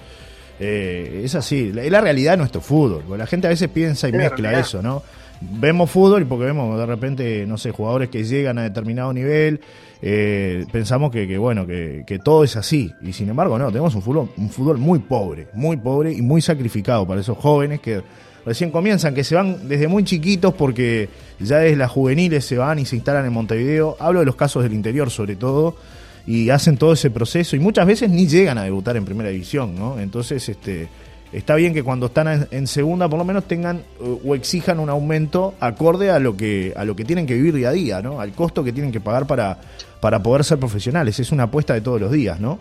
Eh, 0.61 1.23
es 1.25 1.35
así, 1.35 1.73
es 1.77 1.91
la 1.91 2.01
realidad 2.01 2.35
de 2.35 2.37
nuestro 2.37 2.61
fútbol. 2.61 3.19
La 3.19 3.27
gente 3.27 3.49
a 3.49 3.51
veces 3.51 3.69
piensa 3.69 4.09
y 4.09 4.13
mezcla 4.13 4.61
eso, 4.61 4.81
¿no? 4.81 5.03
Vemos 5.41 5.91
fútbol 5.91 6.23
y 6.23 6.25
porque 6.25 6.47
vemos 6.47 6.79
de 6.79 6.87
repente, 6.87 7.47
no 7.47 7.59
sé, 7.59 7.71
jugadores 7.71 8.09
que 8.09 8.25
llegan 8.25 8.59
a 8.59 8.63
determinado 8.63 9.13
nivel, 9.13 9.61
eh, 10.01 10.65
pensamos 10.73 11.11
que, 11.11 11.37
bueno, 11.37 11.67
que, 11.67 12.05
que, 12.07 12.19
todo 12.19 12.45
es 12.45 12.57
así. 12.57 12.93
Y 13.03 13.13
sin 13.13 13.29
embargo, 13.29 13.59
no, 13.59 13.69
tenemos 13.69 13.95
un 13.95 14.03
fútbol, 14.03 14.31
un 14.37 14.51
fútbol 14.51 14.79
muy 14.79 15.01
pobre, 15.01 15.49
muy 15.53 15.77
pobre 15.77 16.13
y 16.13 16.23
muy 16.23 16.41
sacrificado 16.41 17.07
para 17.07 17.21
esos 17.21 17.37
jóvenes 17.37 17.81
que 17.81 18.03
recién 18.47 18.71
comienzan, 18.71 19.15
que 19.15 19.25
se 19.25 19.35
van 19.35 19.69
desde 19.69 19.89
muy 19.89 20.05
chiquitos 20.05 20.55
porque 20.55 21.09
ya 21.41 21.59
desde 21.59 21.77
las 21.77 21.91
juveniles 21.91 22.45
se 22.45 22.57
van 22.57 22.79
y 22.79 22.87
se 22.87 22.97
instalan 22.97 23.27
en 23.27 23.33
Montevideo. 23.33 23.97
Hablo 23.99 24.21
de 24.21 24.27
los 24.27 24.37
casos 24.37 24.63
del 24.63 24.73
interior 24.73 25.11
sobre 25.11 25.37
todo 25.37 25.77
y 26.27 26.51
hacen 26.51 26.77
todo 26.77 26.93
ese 26.93 27.11
proceso 27.11 27.57
y 27.57 27.59
muchas 27.59 27.87
veces 27.87 28.09
ni 28.09 28.27
llegan 28.27 28.57
a 28.59 28.65
debutar 28.65 28.97
en 28.97 29.05
primera 29.05 29.31
división, 29.31 29.75
¿no? 29.77 29.99
Entonces, 29.99 30.49
este 30.49 30.89
está 31.33 31.55
bien 31.55 31.75
que 31.75 31.83
cuando 31.83 32.07
están 32.07 32.49
en, 32.51 32.67
segunda 32.67 33.09
por 33.09 33.19
lo 33.19 33.25
menos 33.25 33.45
tengan 33.45 33.83
o 34.01 34.35
exijan 34.35 34.81
un 34.81 34.91
aumento 34.91 35.55
acorde 35.61 36.11
a 36.11 36.19
lo 36.19 36.37
que 36.37 36.73
a 36.77 36.85
lo 36.85 36.97
que 36.97 37.05
tienen 37.05 37.27
que 37.27 37.35
vivir 37.35 37.55
día 37.55 37.71
a 37.71 37.73
día, 37.73 38.03
¿no? 38.03 38.21
Al 38.21 38.33
costo 38.33 38.65
que 38.65 38.73
tienen 38.73 38.93
que 38.93 39.01
pagar 39.01 39.27
para 39.27 39.59
para 40.01 40.23
poder 40.23 40.45
ser 40.45 40.59
profesionales, 40.59 41.19
es 41.19 41.33
una 41.33 41.45
apuesta 41.45 41.75
de 41.75 41.81
todos 41.81 42.01
los 42.01 42.13
días, 42.13 42.39
¿no? 42.41 42.59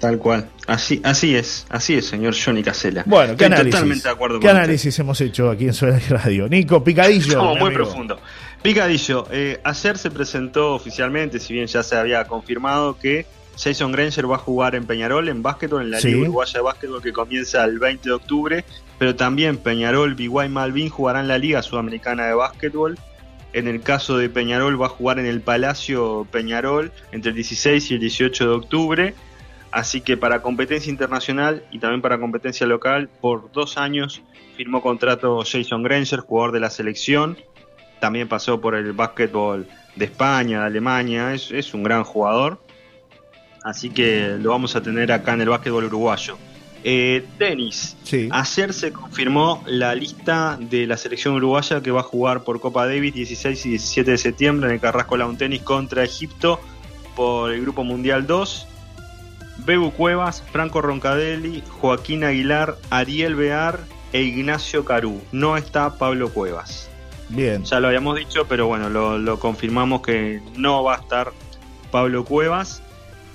Tal 0.00 0.16
cual. 0.18 0.48
Así, 0.66 1.00
así 1.04 1.36
es, 1.36 1.66
así 1.68 1.94
es, 1.94 2.06
señor 2.06 2.34
Johnny 2.34 2.62
Casella. 2.62 3.02
Bueno, 3.04 3.36
¿qué 3.36 3.44
análisis, 3.44 3.72
totalmente 3.72 4.08
de 4.08 4.14
acuerdo 4.14 4.40
¿qué 4.40 4.48
análisis 4.48 4.98
hemos 4.98 5.20
hecho 5.20 5.50
aquí 5.50 5.66
en 5.66 5.74
Suela 5.74 6.00
Radio? 6.08 6.48
Nico, 6.48 6.82
Picadillo. 6.82 7.54
Muy 7.56 7.70
profundo. 7.70 8.18
Picadillo, 8.62 9.26
eh, 9.30 9.60
ayer 9.62 9.98
se 9.98 10.10
presentó 10.10 10.74
oficialmente, 10.74 11.38
si 11.38 11.52
bien 11.52 11.66
ya 11.66 11.82
se 11.82 11.96
había 11.96 12.24
confirmado 12.24 12.98
que 12.98 13.26
Jason 13.62 13.92
Granger 13.92 14.30
va 14.30 14.36
a 14.36 14.38
jugar 14.38 14.74
en 14.74 14.86
Peñarol, 14.86 15.28
en 15.28 15.42
básquetbol, 15.42 15.82
en 15.82 15.90
la 15.90 16.00
Liga 16.00 16.22
Uruguaya 16.22 16.52
de 16.54 16.60
Básquetbol 16.60 17.02
que 17.02 17.12
comienza 17.12 17.64
el 17.64 17.78
20 17.78 18.08
de 18.08 18.14
octubre, 18.14 18.64
pero 18.98 19.16
también 19.16 19.58
Peñarol, 19.58 20.14
BY 20.14 20.48
Malvin 20.48 20.88
jugarán 20.88 21.28
la 21.28 21.38
Liga 21.38 21.62
Sudamericana 21.62 22.26
de 22.26 22.34
Básquetbol. 22.34 22.98
En 23.52 23.66
el 23.66 23.82
caso 23.82 24.16
de 24.16 24.28
Peñarol 24.28 24.80
va 24.80 24.86
a 24.86 24.90
jugar 24.90 25.18
en 25.18 25.26
el 25.26 25.40
Palacio 25.40 26.26
Peñarol 26.30 26.92
entre 27.10 27.30
el 27.30 27.34
16 27.34 27.90
y 27.90 27.94
el 27.94 28.00
18 28.00 28.44
de 28.44 28.54
octubre. 28.54 29.14
Así 29.72 30.00
que 30.00 30.16
para 30.16 30.42
competencia 30.42 30.90
internacional 30.90 31.64
y 31.70 31.78
también 31.78 32.02
para 32.02 32.18
competencia 32.18 32.66
local, 32.66 33.08
por 33.20 33.50
dos 33.52 33.76
años 33.76 34.22
firmó 34.56 34.82
contrato 34.82 35.42
Jason 35.44 35.82
Granger, 35.82 36.20
jugador 36.20 36.52
de 36.52 36.60
la 36.60 36.70
selección. 36.70 37.38
También 38.00 38.28
pasó 38.28 38.60
por 38.60 38.74
el 38.74 38.92
básquetbol 38.92 39.66
de 39.96 40.04
España, 40.04 40.60
de 40.60 40.66
Alemania. 40.66 41.34
Es, 41.34 41.74
un 41.74 41.82
gran 41.82 42.04
jugador. 42.04 42.60
Así 43.62 43.90
que 43.90 44.36
lo 44.40 44.50
vamos 44.50 44.76
a 44.76 44.82
tener 44.82 45.12
acá 45.12 45.34
en 45.34 45.42
el 45.42 45.48
básquetbol 45.48 45.84
uruguayo. 45.84 46.36
Eh, 46.82 47.26
tenis. 47.38 47.96
Ayer 48.30 48.72
se 48.72 48.90
confirmó 48.90 49.62
la 49.66 49.94
lista 49.94 50.56
de 50.58 50.86
la 50.86 50.96
selección 50.96 51.34
uruguaya 51.34 51.82
que 51.82 51.90
va 51.90 52.00
a 52.00 52.04
jugar 52.04 52.42
por 52.42 52.58
Copa 52.58 52.86
Davis 52.86 53.12
16 53.12 53.66
y 53.66 53.68
17 53.70 54.10
de 54.12 54.18
septiembre 54.18 54.68
en 54.68 54.74
el 54.74 54.80
Carrasco 54.80 55.16
Lawn 55.16 55.36
Tennis 55.36 55.62
contra 55.62 56.02
Egipto 56.02 56.58
por 57.14 57.52
el 57.52 57.60
Grupo 57.60 57.84
Mundial 57.84 58.26
2. 58.26 58.66
Bebu 59.66 59.90
Cuevas, 59.92 60.42
Franco 60.52 60.80
Roncadelli, 60.80 61.62
Joaquín 61.68 62.24
Aguilar, 62.24 62.76
Ariel 62.88 63.34
Bear 63.34 63.80
e 64.12 64.22
Ignacio 64.22 64.84
Carú. 64.86 65.20
No 65.32 65.58
está 65.58 65.98
Pablo 65.98 66.32
Cuevas. 66.32 66.88
Bien. 67.28 67.62
Ya 67.64 67.78
lo 67.78 67.88
habíamos 67.88 68.16
dicho, 68.16 68.46
pero 68.48 68.66
bueno, 68.66 68.88
lo, 68.88 69.38
confirmamos 69.38 70.02
que 70.02 70.40
no 70.56 70.82
va 70.82 70.96
a 70.96 70.98
estar 70.98 71.32
Pablo 71.90 72.24
Cuevas. 72.24 72.82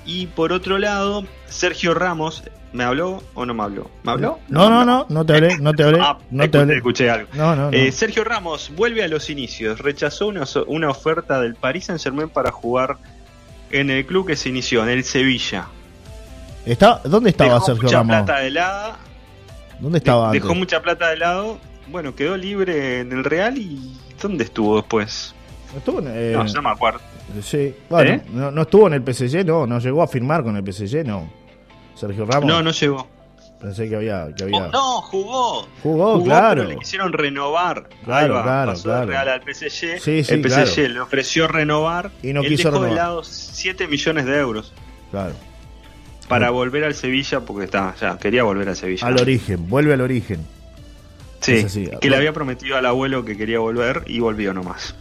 Y 0.06 0.28
por 0.28 0.54
otro 0.54 0.78
lado, 0.78 1.26
Sergio 1.48 1.94
Ramos, 1.94 2.44
¿me 2.74 2.84
habló 2.84 3.24
o 3.34 3.46
no 3.46 3.54
me 3.54 3.64
habló? 3.64 3.90
¿Me 4.04 4.12
habló? 4.12 4.40
No, 4.50 4.70
no, 4.70 4.86
no, 4.86 5.06
no, 5.10 5.26
te 5.26 5.34
hablé, 5.34 5.58
no 5.58 5.74
te 5.74 5.84
hablé. 5.84 6.00
Ah, 6.02 6.20
no 6.30 6.50
te 6.50 6.58
hablé. 6.60 6.76
escuché 6.78 7.10
algo. 7.10 7.28
No, 7.34 7.56
no, 7.56 7.70
eh, 7.72 7.92
Sergio 7.92 8.24
Ramos 8.24 8.72
vuelve 8.76 9.04
a 9.04 9.08
los 9.08 9.30
inicios. 9.30 9.80
Rechazó 9.80 10.28
una, 10.28 10.44
una 10.68 10.90
oferta 10.90 11.42
del 11.42 11.56
Paris 11.56 11.86
Saint 11.86 12.02
Germain 12.02 12.30
para 12.30 12.52
jugar 12.52 12.98
en 13.72 13.90
el 13.90 14.06
club 14.06 14.28
que 14.28 14.36
se 14.36 14.50
inició, 14.50 14.84
en 14.84 14.90
el 14.90 15.04
Sevilla. 15.04 15.68
Está, 16.66 17.02
¿Dónde 17.04 17.32
estaba 17.32 17.56
dejó 17.56 17.66
Sergio 17.66 17.84
mucha 17.84 18.04
plata 18.04 18.40
de 18.40 18.52
lado. 18.52 18.94
¿Dónde 19.80 19.98
estaba? 19.98 20.32
dejó 20.32 20.56
mucha 20.56 20.82
plata 20.82 21.10
de 21.10 21.18
lado. 21.18 21.60
Bueno, 21.88 22.16
quedó 22.16 22.38
libre 22.38 23.00
en 23.00 23.12
el 23.12 23.24
Real 23.24 23.58
y 23.58 23.98
¿dónde 24.22 24.44
estuvo 24.44 24.78
después? 24.78 25.36
Estuvo 25.76 26.00
en, 26.00 26.34
no, 26.34 26.44
no 26.44 26.62
me 26.62 26.70
acuerdo. 26.70 27.02
Sí, 27.42 27.74
bueno, 27.90 28.12
¿Eh? 28.12 28.22
no, 28.32 28.52
no 28.52 28.62
estuvo 28.64 28.88
en 28.88 28.94
el 28.94 29.04
PSG, 29.14 29.46
no, 29.46 29.66
no 29.68 29.80
llegó 29.80 30.04
a 30.04 30.08
firmar 30.08 30.44
con 30.44 30.56
el 30.56 30.64
PSG, 30.74 31.06
no. 31.06 31.30
Sergio 31.96 32.26
Ramos. 32.26 32.46
No, 32.48 32.62
no 32.62 32.72
llegó. 32.72 33.08
Pensé 33.60 33.90
que 33.90 33.96
había. 33.96 34.28
Que 34.36 34.44
había... 34.44 34.58
Oh, 34.68 34.68
no, 34.72 35.02
jugó. 35.02 35.68
Jugó, 35.82 36.24
claro. 36.24 36.62
pero 36.64 36.70
le 36.74 36.78
quisieron 36.78 37.14
renovar. 37.14 37.88
Claro, 38.04 38.36
va, 38.36 38.44
claro, 38.44 38.72
pasó 38.74 38.84
claro. 38.84 39.08
Real 39.08 39.30
al 39.30 39.42
PSG. 39.42 40.00
Sí, 40.00 40.24
sí, 40.24 40.34
el 40.34 40.44
PSG 40.50 40.74
claro. 40.76 40.90
le 40.94 41.00
ofreció 41.00 41.48
renovar. 41.48 42.12
Y 42.22 42.34
no 42.34 42.42
Él 42.42 42.50
quiso 42.50 42.70
dejó 42.70 42.84
de 42.84 42.90
renovar. 42.90 43.08
lado 43.10 43.24
7 43.24 43.88
millones 43.88 44.26
de 44.26 44.38
euros 44.40 44.74
Claro. 45.10 45.34
para 46.28 46.48
Sí. 46.48 46.54
volver 46.54 46.84
al 46.84 46.94
Sevilla 46.94 47.40
porque 47.42 47.66
está, 47.66 47.96
ya 48.00 48.18
quería 48.20 48.44
volver 48.44 48.70
al 48.70 48.76
Sevilla. 48.76 49.08
Al 49.08 49.20
origen, 49.20 49.68
vuelve 49.70 49.94
al 49.94 50.02
origen. 50.02 50.46
Sí, 51.40 51.66
que 52.02 52.10
le 52.10 52.16
había 52.16 52.34
prometido 52.34 52.76
al 52.78 52.86
abuelo 52.86 53.24
que 53.24 53.38
quería 53.38 53.60
volver 53.60 54.04
y 54.08 54.20
volvió 54.20 54.54
nomás. 54.54 54.96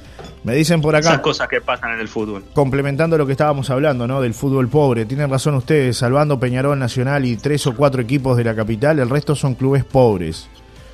Me 0.44 0.54
dicen 0.54 0.80
por 0.80 0.94
Esas 0.94 1.12
acá, 1.14 1.22
cosas 1.22 1.48
que 1.48 1.60
pasan 1.60 1.92
en 1.94 2.00
el 2.00 2.08
fútbol. 2.08 2.44
complementando 2.54 3.16
lo 3.18 3.26
que 3.26 3.32
estábamos 3.32 3.70
hablando, 3.70 4.06
¿no? 4.06 4.20
Del 4.20 4.34
fútbol 4.34 4.68
pobre. 4.68 5.04
Tienen 5.06 5.30
razón 5.30 5.54
ustedes, 5.54 5.96
salvando 5.96 6.38
Peñarol 6.38 6.78
Nacional 6.78 7.24
y 7.24 7.36
tres 7.36 7.66
o 7.66 7.74
cuatro 7.74 8.02
equipos 8.02 8.36
de 8.36 8.44
la 8.44 8.54
capital, 8.54 8.98
el 8.98 9.08
resto 9.10 9.34
son 9.34 9.54
clubes 9.54 9.84
pobres, 9.84 10.48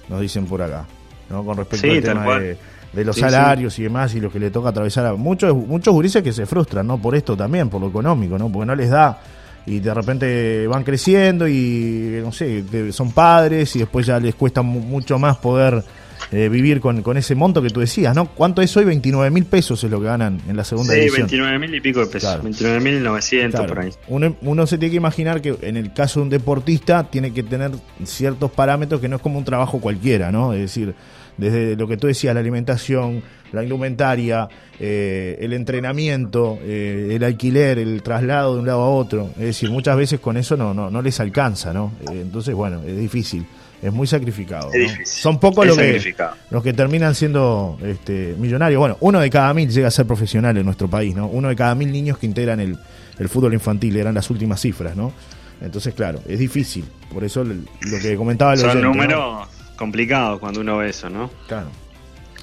nos 0.09 0.21
dicen 0.21 0.47
por 0.47 0.63
acá, 0.63 0.85
¿no? 1.29 1.45
Con 1.45 1.57
respecto 1.57 1.87
Sí, 1.87 1.97
al 1.97 2.03
tema 2.03 2.39
de, 2.39 2.57
de 2.93 3.05
los 3.05 3.15
Sí, 3.17 3.23
salarios 3.23 3.79
y 3.79 3.85
demás 3.85 4.15
y 4.15 4.21
lo 4.21 4.31
que 4.31 4.39
le 4.39 4.51
toca 4.51 4.71
atravesar 4.71 5.07
a 5.07 5.15
muchos, 5.15 5.55
muchos 5.55 5.93
gurises 5.95 6.23
que 6.23 6.33
se 6.33 6.47
frustran, 6.47 6.87
¿no? 6.87 6.99
Por 6.99 7.15
esto 7.15 7.37
también, 7.37 7.69
por 7.69 7.81
lo 7.81 7.89
económico, 7.89 8.37
¿no? 8.39 8.51
Porque 8.51 8.67
no 8.67 8.75
les 8.75 8.91
da 8.91 9.21
y 9.67 9.79
de 9.79 9.93
repente 9.93 10.67
van 10.67 10.83
creciendo 10.83 11.47
y, 11.47 12.21
no 12.25 12.33
sé, 12.33 12.65
son 12.93 13.13
padres 13.13 13.77
y 13.77 13.81
después 13.81 14.07
ya 14.07 14.19
les 14.19 14.35
cuesta 14.35 14.63
mu- 14.63 14.81
mucho 14.81 15.19
más 15.19 15.37
poder 15.37 15.85
eh, 16.33 16.49
vivir 16.49 16.81
con, 16.81 17.03
con 17.03 17.17
ese 17.17 17.35
monto 17.35 17.61
que 17.63 17.71
tú 17.71 17.81
decías, 17.81 18.15
¿no? 18.15 18.27
¿Cuánto 18.27 18.63
es 18.63 18.77
hoy? 18.77 18.85
29 18.85 19.31
mil 19.31 19.45
pesos 19.47 19.83
es 19.85 19.91
lo 19.91 19.99
que 20.01 20.07
ganan 20.07 20.41
en 20.49 20.57
la 20.57 20.65
segunda 20.65 20.93
Sí, 20.95 21.01
división. 21.01 21.27
29 21.29 21.59
mil 21.59 21.75
y 21.75 21.81
pico 21.81 22.01
de 22.01 22.07
pesos. 22.07 22.29
Claro. 22.29 22.43
29 22.45 22.81
mil 22.81 23.03
900 23.03 23.59
Claro. 23.61 23.75
por 23.75 23.85
ahí. 23.85 23.91
Uno, 24.09 24.37
uno 24.43 24.67
se 24.67 24.79
tiene 24.79 24.91
que 24.91 24.97
imaginar 24.97 25.41
que 25.41 25.57
en 25.63 25.77
el 25.77 25.93
caso 25.93 26.21
de 26.21 26.25
un 26.25 26.31
deportista 26.31 27.11
tiene 27.11 27.33
que 27.33 27.43
tener 27.43 27.73
ciertos 28.05 28.51
parámetros 28.51 29.01
que 29.01 29.09
no 29.09 29.17
es 29.17 29.23
como 29.23 29.39
un 29.39 29.45
trabajo 29.45 29.81
cualquiera, 29.81 30.31
¿no? 30.31 30.53
Es 30.53 30.61
decir, 30.61 30.95
desde 31.37 31.75
lo 31.77 31.89
que 31.89 31.97
tú 31.97 32.07
decías, 32.07 32.35
la 32.35 32.41
alimentación, 32.41 33.23
la 33.53 33.63
indumentaria, 33.63 34.47
eh, 34.79 35.39
el 35.41 35.53
entrenamiento, 35.55 36.59
eh, 36.63 37.13
el 37.17 37.25
alquiler, 37.25 37.79
el 37.79 38.03
traslado 38.03 38.55
de 38.55 38.61
un 38.61 38.67
lado 38.67 38.83
a 38.83 38.91
otro. 38.91 39.31
Es 39.37 39.45
decir, 39.47 39.71
muchas 39.71 39.97
veces 39.97 40.21
con 40.21 40.37
eso 40.37 40.57
no, 40.57 40.75
no, 40.75 40.91
no 40.91 41.03
les 41.03 41.19
alcanza, 41.19 41.73
¿no? 41.73 41.93
Eh, 42.03 42.21
entonces, 42.23 42.55
bueno, 42.55 42.83
es 42.87 42.97
difícil, 42.99 43.47
es 43.83 43.93
muy 43.93 44.07
sacrificado. 44.07 44.71
Es 44.73 44.99
¿no? 44.99 45.07
Son 45.07 45.41
pocos 45.41 45.67
los 45.67 45.77
que, 45.77 46.15
los 46.51 46.63
que 46.63 46.73
terminan 46.73 47.15
siendo 47.15 47.79
este, 47.83 48.35
millonarios. 48.39 48.79
Bueno, 48.79 48.97
uno 49.01 49.21
de 49.21 49.31
cada 49.31 49.53
mil 49.55 49.71
llega 49.71 49.89
a 49.89 49.91
ser 49.91 50.07
profesional 50.07 50.57
en 50.57 50.65
nuestro 50.65 50.89
país, 50.89 51.15
¿no? 51.15 51.27
Uno 51.27 51.49
de 51.49 51.57
cada 51.57 51.75
mil 51.75 51.91
niños 51.91 52.19
que 52.19 52.27
integran 52.27 52.61
el, 52.61 52.79
el 53.19 53.29
fútbol 53.29 53.55
infantil, 53.55 53.97
eran 53.97 54.15
las 54.15 54.29
últimas 54.31 54.61
cifras, 54.61 54.97
¿no? 54.97 55.13
Entonces, 55.61 55.95
claro, 55.95 56.21
es 56.27 56.39
difícil. 56.39 56.85
Por 57.13 57.25
eso 57.25 57.45
lo 57.45 57.99
que 58.01 58.17
comentaba 58.17 58.55
el 58.55 58.59
Son 58.61 58.71
oyente, 58.71 58.87
¿no? 58.87 58.95
números 58.95 59.49
complicados 59.77 60.41
cuando 60.41 60.61
uno 60.61 60.79
ve 60.79 60.91
eso, 60.91 61.11
¿no? 61.11 61.31
Claro, 61.47 61.69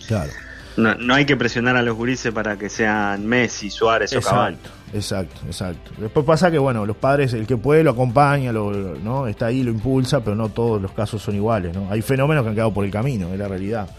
claro. 0.08 0.32
No, 0.78 0.94
no 0.96 1.14
hay 1.16 1.26
que 1.26 1.36
presionar 1.36 1.76
a 1.76 1.82
los 1.82 1.96
gurises 1.98 2.32
para 2.32 2.56
que 2.58 2.70
sean 2.70 3.26
Messi, 3.26 3.70
Suárez 3.70 4.16
o 4.16 4.22
Cavani. 4.22 4.58
Exacto, 4.94 5.42
exacto. 5.48 5.92
Después 5.98 6.26
pasa 6.26 6.50
que, 6.52 6.58
bueno, 6.60 6.86
los 6.86 6.96
padres, 6.96 7.34
el 7.34 7.46
que 7.48 7.58
puede 7.58 7.84
lo 7.84 7.92
acompaña, 7.92 8.52
lo, 8.54 8.72
¿no? 8.72 9.28
Está 9.28 9.48
ahí, 9.48 9.64
lo 9.64 9.72
impulsa, 9.72 10.22
pero 10.24 10.36
no 10.36 10.50
todos 10.50 10.82
los 10.82 10.92
casos 10.92 11.22
son 11.22 11.36
iguales, 11.36 11.76
¿no? 11.76 11.92
Hay 11.92 12.02
fenómenos 12.02 12.44
que 12.44 12.50
han 12.50 12.56
quedado 12.56 12.74
por 12.74 12.86
el 12.86 12.92
camino, 12.92 13.34
es 13.34 13.40
la 13.40 13.48
realidad, 13.48 13.90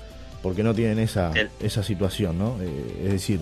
porque 0.42 0.62
no 0.62 0.72
tienen 0.72 0.98
esa, 1.00 1.32
El- 1.32 1.50
esa 1.60 1.82
situación, 1.82 2.38
¿no? 2.38 2.56
Eh, 2.62 3.02
es 3.06 3.12
decir, 3.12 3.40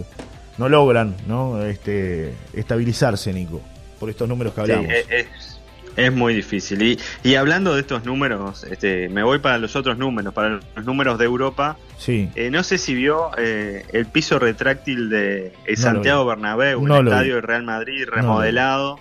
no 0.58 0.68
logran, 0.68 1.14
¿no? 1.28 1.62
Este, 1.62 2.32
estabilizarse, 2.54 3.32
Nico, 3.32 3.60
por 4.00 4.10
estos 4.10 4.28
números 4.28 4.54
que 4.54 4.64
Sí, 4.66 4.72
hablamos. 4.72 4.92
es, 4.92 5.06
es- 5.10 5.55
es 5.96 6.12
muy 6.12 6.34
difícil. 6.34 6.82
Y, 6.82 6.98
y 7.22 7.34
hablando 7.34 7.74
de 7.74 7.80
estos 7.80 8.04
números, 8.04 8.64
este, 8.64 9.08
me 9.08 9.22
voy 9.22 9.38
para 9.38 9.58
los 9.58 9.76
otros 9.76 9.98
números, 9.98 10.32
para 10.34 10.60
los 10.74 10.84
números 10.84 11.18
de 11.18 11.24
Europa. 11.24 11.76
sí, 11.98 12.30
Eh, 12.34 12.50
no 12.50 12.62
sé 12.62 12.78
si 12.78 12.94
vio 12.94 13.30
eh, 13.38 13.84
el 13.92 14.06
piso 14.06 14.38
retráctil 14.38 15.08
de 15.08 15.52
lo 15.66 15.76
Santiago. 15.76 16.26
Bernabéu, 16.26 16.86
No 16.86 16.98
el 16.98 17.08
estadio 17.08 17.34
del 17.36 17.42
Real 17.42 17.62
Madrid 17.64 18.06
remodelado. 18.06 18.98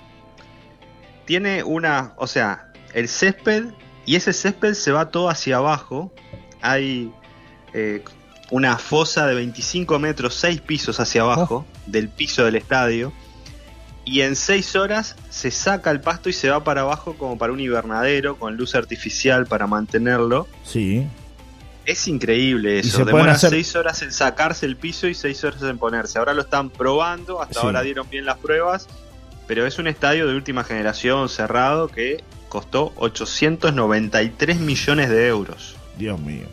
Tiene 1.26 1.64
una, 1.64 2.14
o 2.18 2.28
sea, 2.28 2.72
el 2.94 3.08
césped 3.08 3.66
y 4.06 4.16
ese 4.16 4.32
césped 4.34 4.74
se 4.74 4.92
va 4.92 5.10
todo 5.10 5.30
hacia 5.30 5.58
abajo. 5.58 6.14
Hay 6.62 7.12
eh, 7.74 8.04
una 8.52 8.78
fosa 8.78 9.28
de 9.28 9.36
25 9.36 10.00
metros, 10.00 10.36
6 10.36 10.62
pisos 10.62 11.00
hacia 11.00 11.22
abajo 11.22 11.66
del 11.88 12.10
piso 12.10 12.46
del 12.46 12.56
estadio. 12.56 13.12
Y 14.06 14.22
en 14.22 14.36
6 14.36 14.76
horas 14.76 15.16
se 15.30 15.50
saca 15.52 15.90
el 15.92 16.00
pasto 16.00 16.30
y 16.30 16.34
se 16.34 16.50
va 16.50 16.64
para 16.64 16.82
abajo 16.82 17.16
como 17.18 17.38
para 17.38 17.52
un 17.52 17.60
invernadero 17.60 18.38
con 18.38 18.56
luz 18.56 18.76
artificial 18.76 19.46
para 19.48 19.68
mantenerlo. 19.68 20.48
sí. 20.64 21.06
Es 21.88 22.08
increíble 22.08 22.80
eso. 22.80 23.06
Demora 23.06 23.34
hacer- 23.34 23.52
seis 23.52 23.76
horas 23.76 24.02
en 24.02 24.12
sacarse 24.12 24.66
el 24.66 24.76
piso 24.76 25.06
y 25.08 25.14
seis 25.14 25.44
horas 25.44 25.62
en 25.62 25.78
ponerse. 25.78 26.18
Ahora 26.18 26.34
lo 26.34 26.42
están 26.42 26.72
probando, 26.72 27.40
hasta 27.44 27.60
Sí. 27.62 27.66
ahora 27.68 27.84
dieron 27.84 28.10
bien 28.10 28.26
las 28.26 28.40
pruebas, 28.40 28.88
pero 29.46 29.68
es 29.68 29.78
un 29.78 29.86
estadio 29.86 30.26
de 30.28 30.34
última 30.36 30.64
generación 30.64 31.30
cerrado 31.30 31.88
que 31.90 32.24
costó 32.50 32.92
893 32.96 34.60
millones 34.60 35.10
de 35.12 35.28
euros. 35.28 35.76
Dios 35.96 36.20
mío. 36.20 36.48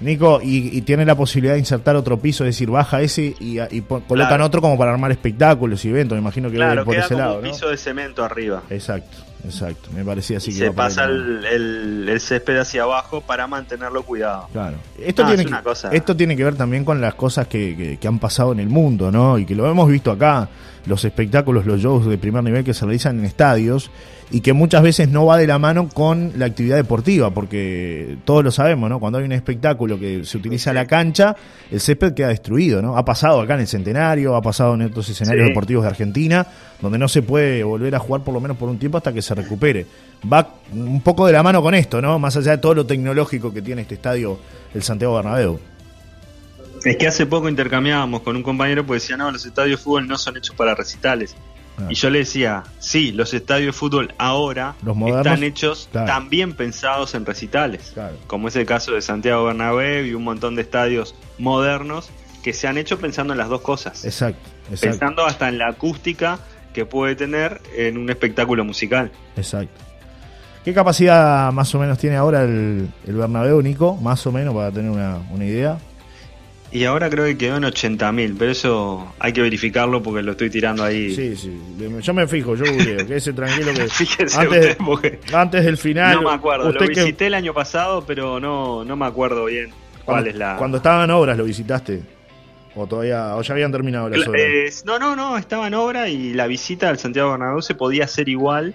Nico, 0.00 0.40
y, 0.42 0.76
y 0.76 0.82
tiene 0.82 1.04
la 1.06 1.14
posibilidad 1.14 1.54
de 1.54 1.58
insertar 1.60 1.96
otro 1.96 2.18
piso, 2.18 2.44
es 2.44 2.48
decir, 2.54 2.68
baja 2.70 3.00
ese 3.00 3.34
y, 3.40 3.58
colocan 3.80 4.06
Claro. 4.28 4.44
otro 4.44 4.60
como 4.60 4.76
para 4.76 4.92
armar 4.92 5.10
espectáculos 5.10 5.84
y 5.84 5.88
eventos, 5.88 6.16
me 6.16 6.20
imagino 6.20 6.50
que 6.50 6.56
Claro, 6.56 6.84
por 6.84 6.94
queda 6.94 7.04
ese 7.06 7.14
como 7.14 7.26
lado, 7.26 7.38
un 7.38 7.44
¿no? 7.44 7.50
piso 7.50 7.68
de 7.70 7.76
cemento 7.78 8.22
arriba. 8.24 8.62
Exacto, 8.68 9.16
exacto, 9.46 9.88
me 9.94 10.04
parecía 10.04 10.36
así 10.38 10.50
y 10.50 10.54
que 10.54 10.58
se 10.66 10.72
pasa 10.72 11.04
el, 11.04 11.44
el- 11.44 12.08
el 12.08 12.20
césped 12.20 12.58
hacia 12.58 12.82
abajo 12.82 13.20
para 13.20 13.46
mantenerlo 13.46 14.02
cuidado. 14.02 14.48
Claro. 14.52 14.76
Esto, 14.98 15.22
No, 15.22 15.28
tiene 15.28 15.42
es 15.42 15.46
que, 15.48 15.52
una 15.54 15.62
cosa- 15.62 15.90
esto 15.92 16.16
tiene 16.16 16.36
que 16.36 16.44
ver 16.44 16.54
también 16.56 16.84
con 16.84 17.00
las 17.00 17.14
cosas 17.14 17.46
que, 17.48 17.74
que- 17.76 17.96
que 17.98 18.08
han 18.08 18.18
pasado 18.18 18.52
en 18.52 18.60
el 18.60 18.68
mundo, 18.68 19.10
¿no? 19.10 19.38
Y 19.38 19.46
que 19.46 19.54
lo 19.54 19.70
hemos 19.70 19.88
visto 19.88 20.10
acá, 20.10 20.48
los 20.86 21.04
espectáculos, 21.04 21.66
los 21.66 21.80
shows 21.80 22.06
de 22.06 22.18
primer 22.18 22.44
nivel 22.44 22.62
que 22.64 22.74
se 22.74 22.84
realizan 22.84 23.18
en 23.18 23.24
estadios 23.24 23.90
y 24.30 24.40
que 24.40 24.52
muchas 24.52 24.82
veces 24.82 25.08
no 25.08 25.24
va 25.26 25.36
de 25.36 25.46
la 25.46 25.58
mano 25.58 25.88
con 25.88 26.32
la 26.36 26.46
actividad 26.46 26.76
deportiva, 26.76 27.30
porque 27.30 28.16
todos 28.24 28.42
lo 28.44 28.50
sabemos, 28.50 28.90
¿no? 28.90 28.98
Cuando 28.98 29.18
hay 29.18 29.24
un 29.24 29.30
espectáculo 29.32 29.98
que 30.00 30.24
se 30.24 30.36
utiliza 30.38 30.72
la 30.72 30.84
cancha, 30.86 31.36
el 31.70 31.80
césped 31.80 32.12
queda 32.12 32.28
destruido, 32.28 32.82
¿no? 32.82 32.96
Ha 32.96 33.04
pasado 33.04 33.40
acá 33.40 33.54
en 33.54 33.60
el 33.60 33.66
Centenario, 33.68 34.34
ha 34.34 34.42
pasado 34.42 34.74
en 34.74 34.82
otros 34.82 35.08
escenarios 35.08 35.44
Sí. 35.44 35.50
deportivos 35.50 35.84
de 35.84 35.90
Argentina, 35.90 36.46
donde 36.80 36.98
no 36.98 37.06
se 37.08 37.22
puede 37.22 37.62
volver 37.64 37.94
a 37.94 37.98
jugar 38.00 38.22
por 38.22 38.34
lo 38.34 38.40
menos 38.40 38.56
por 38.56 38.68
un 38.68 38.78
tiempo 38.78 38.98
hasta 38.98 39.12
que 39.12 39.22
se 39.22 39.34
recupere. 39.36 39.86
Va 40.32 40.48
un 40.72 41.00
poco 41.02 41.26
de 41.26 41.32
la 41.32 41.42
mano 41.42 41.62
con 41.62 41.74
esto, 41.74 42.00
¿no? 42.00 42.18
Más 42.18 42.36
allá 42.36 42.52
de 42.52 42.58
todo 42.58 42.74
lo 42.74 42.86
tecnológico 42.86 43.52
que 43.52 43.62
tiene 43.62 43.82
este 43.82 43.94
estadio, 43.94 44.38
el 44.74 44.82
Santiago 44.82 45.14
Bernabéu. 45.14 45.60
Es 46.84 46.96
que 46.96 47.06
hace 47.06 47.26
poco 47.26 47.48
intercambiábamos 47.48 48.22
con 48.22 48.36
un 48.36 48.42
compañero 48.42 48.84
porque 48.84 49.00
decía, 49.00 49.16
no, 49.16 49.30
los 49.30 49.44
estadios 49.44 49.78
de 49.78 49.84
fútbol 49.84 50.08
no 50.08 50.18
son 50.18 50.36
hechos 50.36 50.54
para 50.56 50.74
recitales. 50.74 51.34
Ah. 51.78 51.88
Y 51.90 51.94
yo 51.94 52.10
le 52.10 52.20
decía, 52.20 52.64
sí, 52.78 53.12
los 53.12 53.34
estadios 53.34 53.74
de 53.74 53.78
fútbol 53.78 54.14
ahora 54.18 54.74
Los 54.82 54.96
modernos, 54.96 55.26
están 55.26 55.42
hechos 55.42 55.88
claro. 55.92 56.06
también 56.06 56.54
pensados 56.54 57.14
en 57.14 57.26
recitales. 57.26 57.90
Claro. 57.92 58.16
Como 58.26 58.48
es 58.48 58.56
el 58.56 58.66
caso 58.66 58.92
de 58.92 59.02
Santiago 59.02 59.44
Bernabéu 59.44 60.06
y 60.06 60.14
un 60.14 60.24
montón 60.24 60.54
de 60.56 60.62
estadios 60.62 61.14
modernos 61.38 62.10
que 62.42 62.52
se 62.52 62.68
han 62.68 62.78
hecho 62.78 62.98
pensando 62.98 63.32
en 63.34 63.38
las 63.38 63.48
dos 63.48 63.60
cosas. 63.60 64.04
Exacto, 64.04 64.48
exacto, 64.70 64.88
pensando 64.88 65.26
hasta 65.26 65.48
en 65.48 65.58
la 65.58 65.68
acústica 65.68 66.38
que 66.76 66.84
puede 66.84 67.16
tener 67.16 67.60
en 67.74 67.96
un 67.96 68.10
espectáculo 68.10 68.62
musical. 68.64 69.10
exacto. 69.34 69.80
¿Qué 70.62 70.74
capacidad 70.74 71.50
más 71.52 71.72
o 71.74 71.78
menos 71.78 71.96
tiene 71.96 72.16
ahora 72.16 72.42
el, 72.42 72.88
el 73.06 73.14
Bernabéu, 73.14 73.62
Nico? 73.62 73.96
Más 73.96 74.26
o 74.26 74.32
menos, 74.32 74.52
para 74.52 74.70
tener 74.72 74.90
una, 74.90 75.18
una 75.30 75.44
idea. 75.44 75.78
Y 76.72 76.84
ahora 76.84 77.08
creo 77.08 77.24
que 77.24 77.38
quedó 77.38 77.56
en 77.56 77.62
80.000, 77.62 78.34
pero 78.36 78.50
eso 78.50 79.14
hay 79.20 79.32
que 79.32 79.40
verificarlo 79.40 80.02
porque 80.02 80.22
lo 80.22 80.32
estoy 80.32 80.50
tirando 80.50 80.82
ahí. 80.82 81.14
Sí, 81.14 81.36
sí. 81.36 81.56
Yo 82.02 82.12
me 82.12 82.26
fijo, 82.26 82.56
yo 82.56 82.64
googleo. 82.70 82.96
Quédese 83.06 83.32
tranquilo 83.32 83.72
que 83.72 83.88
Fíjese 83.88 84.38
antes, 84.40 84.58
usted, 84.72 84.76
porque 84.84 85.20
antes 85.32 85.64
del 85.64 85.78
final. 85.78 86.16
no 86.16 86.28
me 86.28 86.34
acuerdo. 86.34 86.68
usted 86.68 86.80
Lo 86.80 86.86
que- 86.92 87.00
visité 87.04 87.28
el 87.28 87.34
año 87.34 87.54
pasado, 87.54 88.04
pero 88.04 88.40
no, 88.40 88.84
no 88.84 88.96
me 88.96 89.06
acuerdo 89.06 89.44
bien 89.44 89.70
cuál 90.04 90.26
es 90.26 90.34
la. 90.34 90.56
Cuando 90.56 90.78
estaban 90.78 91.04
en 91.04 91.10
obras, 91.12 91.38
¿lo 91.38 91.44
visitaste? 91.44 92.02
O 92.76 92.86
todavía, 92.86 93.34
o 93.36 93.42
ya 93.42 93.54
habían 93.54 93.72
terminado 93.72 94.08
las 94.10 94.28
obras. 94.28 94.42
eh, 94.42 94.70
no, 94.84 94.98
no, 94.98 95.16
no, 95.16 95.38
estaba 95.38 95.66
en 95.66 95.74
obra 95.74 96.08
y 96.08 96.34
la 96.34 96.46
visita 96.46 96.90
al 96.90 96.98
Santiago 96.98 97.30
Bernabéu 97.30 97.62
se 97.62 97.74
podía 97.74 98.04
hacer 98.04 98.28
igual 98.28 98.74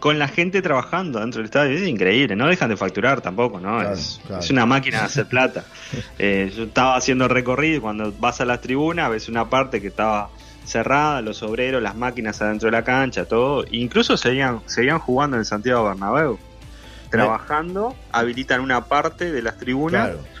con 0.00 0.18
la 0.18 0.26
gente 0.26 0.62
trabajando 0.62 1.20
dentro 1.20 1.38
del 1.38 1.44
estadio. 1.44 1.76
Es 1.76 1.86
increíble, 1.86 2.34
no 2.34 2.48
dejan 2.48 2.68
de 2.70 2.76
facturar 2.76 3.20
tampoco, 3.20 3.60
¿no? 3.60 3.78
Claro, 3.78 3.94
es, 3.94 4.20
claro. 4.26 4.42
es 4.42 4.50
una 4.50 4.66
máquina 4.66 4.98
de 4.98 5.04
hacer 5.04 5.26
plata. 5.26 5.64
Eh, 6.18 6.52
yo 6.54 6.64
estaba 6.64 6.96
haciendo 6.96 7.24
el 7.24 7.30
recorrido 7.30 7.78
y 7.78 7.80
cuando 7.80 8.12
vas 8.18 8.40
a 8.40 8.44
las 8.44 8.60
tribunas 8.60 9.10
ves 9.10 9.28
una 9.28 9.48
parte 9.48 9.80
que 9.80 9.86
estaba 9.88 10.28
cerrada, 10.64 11.22
los 11.22 11.42
obreros, 11.42 11.82
las 11.82 11.96
máquinas 11.96 12.40
adentro 12.42 12.66
de 12.66 12.72
la 12.72 12.84
cancha, 12.84 13.24
todo. 13.24 13.64
Incluso 13.70 14.16
seguían, 14.16 14.60
seguían 14.66 14.98
jugando 14.98 15.36
en 15.36 15.40
el 15.40 15.46
Santiago 15.46 15.84
Bernabéu. 15.84 16.38
Trabajando, 17.10 17.96
habilitan 18.12 18.60
una 18.60 18.84
parte 18.84 19.32
de 19.32 19.42
las 19.42 19.56
tribunas 19.56 20.10
Claro. 20.10 20.39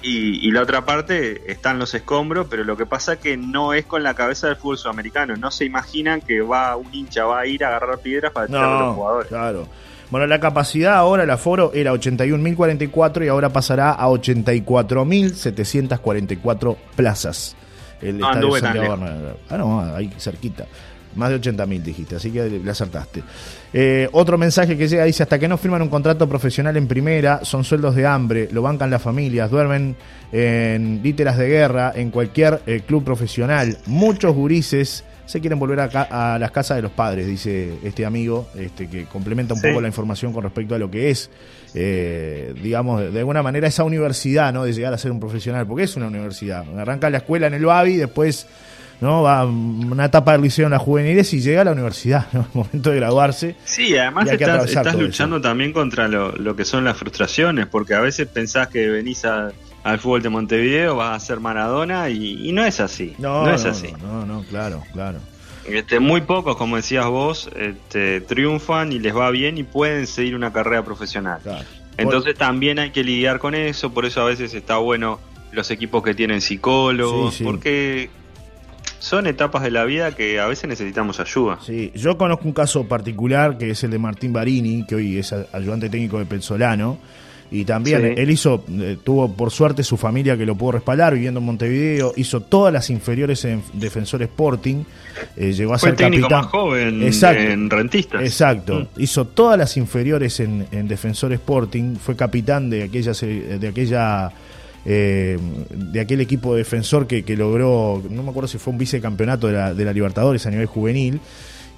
Y, 0.00 0.50
la 0.52 0.62
otra 0.62 0.84
parte 0.84 1.50
están 1.50 1.78
los 1.78 1.94
escombros, 1.94 2.46
pero 2.48 2.62
lo 2.64 2.76
que 2.76 2.86
pasa 2.86 3.14
es 3.14 3.18
que 3.18 3.36
no 3.36 3.72
es 3.72 3.84
con 3.84 4.04
la 4.04 4.14
cabeza 4.14 4.46
del 4.46 4.54
fútbol 4.56 4.78
sudamericano. 4.78 5.34
No 5.36 5.50
se 5.50 5.64
imaginan 5.64 6.20
que 6.20 6.40
va 6.40 6.76
un 6.76 6.94
hincha 6.94 7.24
va 7.24 7.40
a 7.40 7.46
ir 7.46 7.64
a 7.64 7.68
agarrar 7.68 7.98
piedras 7.98 8.30
para 8.32 8.46
no, 8.46 8.58
a 8.58 8.80
los 8.80 8.94
jugadores. 8.94 9.28
Claro. 9.28 9.66
Bueno, 10.10 10.26
la 10.26 10.40
capacidad 10.40 10.94
ahora, 10.94 11.24
el 11.24 11.30
aforo 11.30 11.70
era 11.74 11.92
81.044 11.92 13.24
y 13.24 13.28
ahora 13.28 13.50
pasará 13.50 13.92
a 13.92 14.08
84.744 14.08 16.76
plazas. 16.96 17.54
El 18.00 18.18
no, 18.18 18.30
estadio 18.30 18.56
Santiago 18.56 18.96
Ah, 19.50 19.58
no, 19.58 19.94
ahí 19.94 20.10
cerquita. 20.18 20.64
Más 21.18 21.30
de 21.30 21.40
80.000 21.40 21.82
dijiste, 21.82 22.16
así 22.16 22.30
que 22.30 22.48
le 22.48 22.70
acertaste. 22.70 23.22
Eh, 23.72 24.08
otro 24.12 24.38
mensaje 24.38 24.78
que 24.78 24.88
llega 24.88 25.04
dice, 25.04 25.24
hasta 25.24 25.38
que 25.38 25.48
no 25.48 25.58
firman 25.58 25.82
un 25.82 25.88
contrato 25.88 26.28
profesional 26.28 26.76
en 26.76 26.86
primera, 26.86 27.44
son 27.44 27.64
sueldos 27.64 27.94
de 27.94 28.06
hambre, 28.06 28.48
lo 28.52 28.62
bancan 28.62 28.88
las 28.90 29.02
familias, 29.02 29.50
duermen 29.50 29.96
en 30.32 31.00
literas 31.02 31.36
de 31.36 31.48
guerra, 31.48 31.92
en 31.94 32.10
cualquier 32.10 32.62
eh, 32.66 32.82
club 32.86 33.04
profesional. 33.04 33.78
Muchos 33.86 34.34
gurises 34.34 35.04
se 35.28 35.40
quieren 35.40 35.58
volver 35.58 35.80
a, 35.80 36.34
a, 36.34 36.38
las 36.38 36.50
casas 36.50 36.76
de 36.76 36.82
los 36.82 36.92
padres, 36.92 37.26
dice 37.26 37.74
este 37.82 38.06
amigo, 38.06 38.48
este 38.56 38.88
que 38.88 39.04
complementa 39.04 39.52
un 39.52 39.60
poco 39.60 39.78
la 39.78 39.86
información 39.86 40.32
con 40.32 40.42
respecto 40.42 40.74
a 40.74 40.78
lo 40.78 40.90
que 40.90 41.10
es, 41.10 41.28
eh, 41.74 42.54
digamos, 42.62 43.12
de, 43.12 43.18
alguna 43.18 43.42
manera 43.42 43.68
esa 43.68 43.84
universidad, 43.84 44.54
¿no? 44.54 44.64
De 44.64 44.72
llegar 44.72 44.94
a 44.94 44.98
ser 44.98 45.10
un 45.10 45.20
profesional, 45.20 45.66
porque 45.66 45.84
es 45.84 45.94
una 45.96 46.06
universidad. 46.06 46.64
Arranca 46.78 47.10
la 47.10 47.18
escuela 47.18 47.46
en 47.46 47.52
el 47.52 47.66
Babi, 47.66 47.96
después 47.96 48.46
¿no? 49.00 49.22
Va 49.22 49.44
una 49.44 50.06
etapa 50.06 50.32
del 50.32 50.42
liceo 50.42 50.66
en 50.66 50.72
las 50.72 50.82
juveniles 50.82 51.32
y 51.34 51.40
llega 51.40 51.62
a 51.62 51.64
la 51.64 51.72
universidad, 51.72 52.26
¿no? 52.32 52.40
El 52.54 52.54
momento 52.54 52.90
de 52.90 52.96
graduarse. 52.96 53.56
Sí, 53.64 53.96
además 53.96 54.30
estás, 54.30 54.66
estás 54.66 54.94
luchando 54.94 55.40
también 55.40 55.72
contra 55.72 56.08
lo, 56.08 56.56
que 56.56 56.64
son 56.64 56.84
las 56.84 56.96
frustraciones, 56.96 57.66
porque 57.66 57.94
a 57.94 58.00
veces 58.00 58.26
pensás 58.28 58.68
que 58.68 58.88
venís 58.88 59.24
al 59.24 59.98
fútbol 59.98 60.22
de 60.22 60.28
Montevideo, 60.28 60.96
vas 60.96 61.22
a 61.22 61.26
ser 61.26 61.40
Maradona 61.40 62.10
y, 62.10 62.52
no 62.52 62.64
es 62.64 62.80
así. 62.80 63.14
No, 63.18 63.48
es 63.50 63.64
así. 63.64 63.92
No, 64.02 64.26
no, 64.26 64.42
claro, 64.44 64.82
claro. 64.92 65.18
Este, 65.66 66.00
muy 66.00 66.22
pocos, 66.22 66.56
como 66.56 66.76
decías 66.76 67.06
vos, 67.06 67.50
este, 67.54 68.22
triunfan 68.22 68.90
y 68.90 68.98
les 68.98 69.14
va 69.14 69.30
bien 69.30 69.58
y 69.58 69.64
pueden 69.64 70.06
seguir 70.06 70.34
una 70.34 70.52
carrera 70.52 70.82
profesional. 70.82 71.40
Entonces 71.98 72.36
también 72.36 72.78
hay 72.78 72.90
que 72.90 73.04
lidiar 73.04 73.38
con 73.38 73.54
eso, 73.54 73.92
por 73.92 74.06
eso 74.06 74.22
a 74.22 74.24
veces 74.24 74.54
está 74.54 74.78
bueno 74.78 75.18
los 75.52 75.70
equipos 75.70 76.02
que 76.02 76.14
tienen 76.14 76.40
psicólogos, 76.40 77.40
porque 77.42 78.10
son 78.98 79.26
etapas 79.26 79.62
de 79.62 79.70
la 79.70 79.84
vida 79.84 80.14
que 80.14 80.40
a 80.40 80.46
veces 80.46 80.68
necesitamos 80.68 81.20
ayuda. 81.20 81.58
Sí, 81.64 81.92
yo 81.94 82.16
conozco 82.18 82.46
un 82.46 82.52
caso 82.52 82.86
particular 82.86 83.58
que 83.58 83.70
es 83.70 83.84
el 83.84 83.90
de 83.90 83.98
Martín 83.98 84.32
Barini, 84.32 84.84
que 84.86 84.96
hoy 84.96 85.18
es 85.18 85.32
ayudante 85.52 85.88
técnico 85.88 86.18
de 86.18 86.26
Pensolano. 86.26 86.98
Y 87.50 87.64
también 87.64 88.14
él 88.18 88.30
hizo, 88.30 88.62
eh, 88.68 88.98
tuvo 89.02 89.32
por 89.32 89.50
suerte 89.50 89.82
su 89.82 89.96
familia 89.96 90.36
que 90.36 90.44
lo 90.44 90.54
pudo 90.54 90.72
respaldar 90.72 91.14
viviendo 91.14 91.40
en 91.40 91.46
Montevideo, 91.46 92.12
hizo 92.16 92.42
todas 92.42 92.70
las 92.70 92.90
inferiores 92.90 93.42
en 93.46 93.62
Defensor 93.72 94.20
Sporting, 94.20 94.84
eh, 95.34 95.54
llegó 95.54 95.72
a 95.72 95.78
ser 95.78 95.96
capitán. 95.96 96.30
más 96.30 96.46
joven 96.46 97.02
en 97.02 97.70
Rentistas. 97.70 98.20
Exacto, 98.20 98.80
mm. 98.80 99.00
hizo 99.00 99.24
todas 99.24 99.56
las 99.56 99.78
inferiores 99.78 100.40
en, 100.40 100.66
en, 100.72 100.88
Defensor 100.88 101.32
Sporting, 101.32 101.96
fue 101.96 102.14
capitán 102.16 102.68
de 102.68 102.82
aquella, 102.82 103.12
de 103.12 103.68
aquella 103.68 104.30
eh, 104.90 105.36
de 105.68 106.00
aquel 106.00 106.22
equipo 106.22 106.56
defensor 106.56 107.06
que, 107.06 107.22
logró, 107.36 108.02
no 108.08 108.22
me 108.22 108.30
acuerdo 108.30 108.48
si 108.48 108.56
fue 108.56 108.72
un 108.72 108.78
vicecampeonato 108.78 109.46
de 109.46 109.84
la, 109.84 109.92
Libertadores 109.92 110.46
a 110.46 110.50
nivel 110.50 110.64
juvenil. 110.64 111.20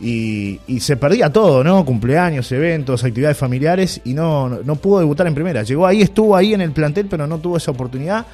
Y, 0.01 0.61
se 0.79 0.96
perdía 0.96 1.29
todo, 1.31 1.64
¿no? 1.64 1.85
Cumpleaños, 1.85 2.53
eventos, 2.53 3.03
actividades 3.03 3.37
familiares 3.37 4.01
y 4.05 4.14
no, 4.14 4.49
no, 4.49 4.77
pudo 4.77 5.01
debutar 5.01 5.27
en 5.27 5.35
primera. 5.35 5.64
Llegó 5.64 5.88
ahí, 5.88 6.03
estuvo 6.03 6.37
ahí 6.37 6.55
en 6.55 6.61
el 6.61 6.70
plantel, 6.70 7.09
pero 7.11 7.27
no 7.27 7.38
tuvo 7.38 7.57
esa 7.57 7.73
oportunidad. 7.73 8.27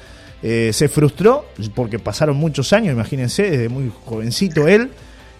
Eh, 0.43 0.69
se 0.71 0.87
frustró 0.87 1.45
porque 1.73 1.97
pasaron 1.97 2.37
muchos 2.37 2.71
años, 2.71 2.93
imagínense, 2.93 3.49
desde 3.49 3.69
muy 3.69 3.91
jovencito 4.05 4.67
él. 4.67 4.91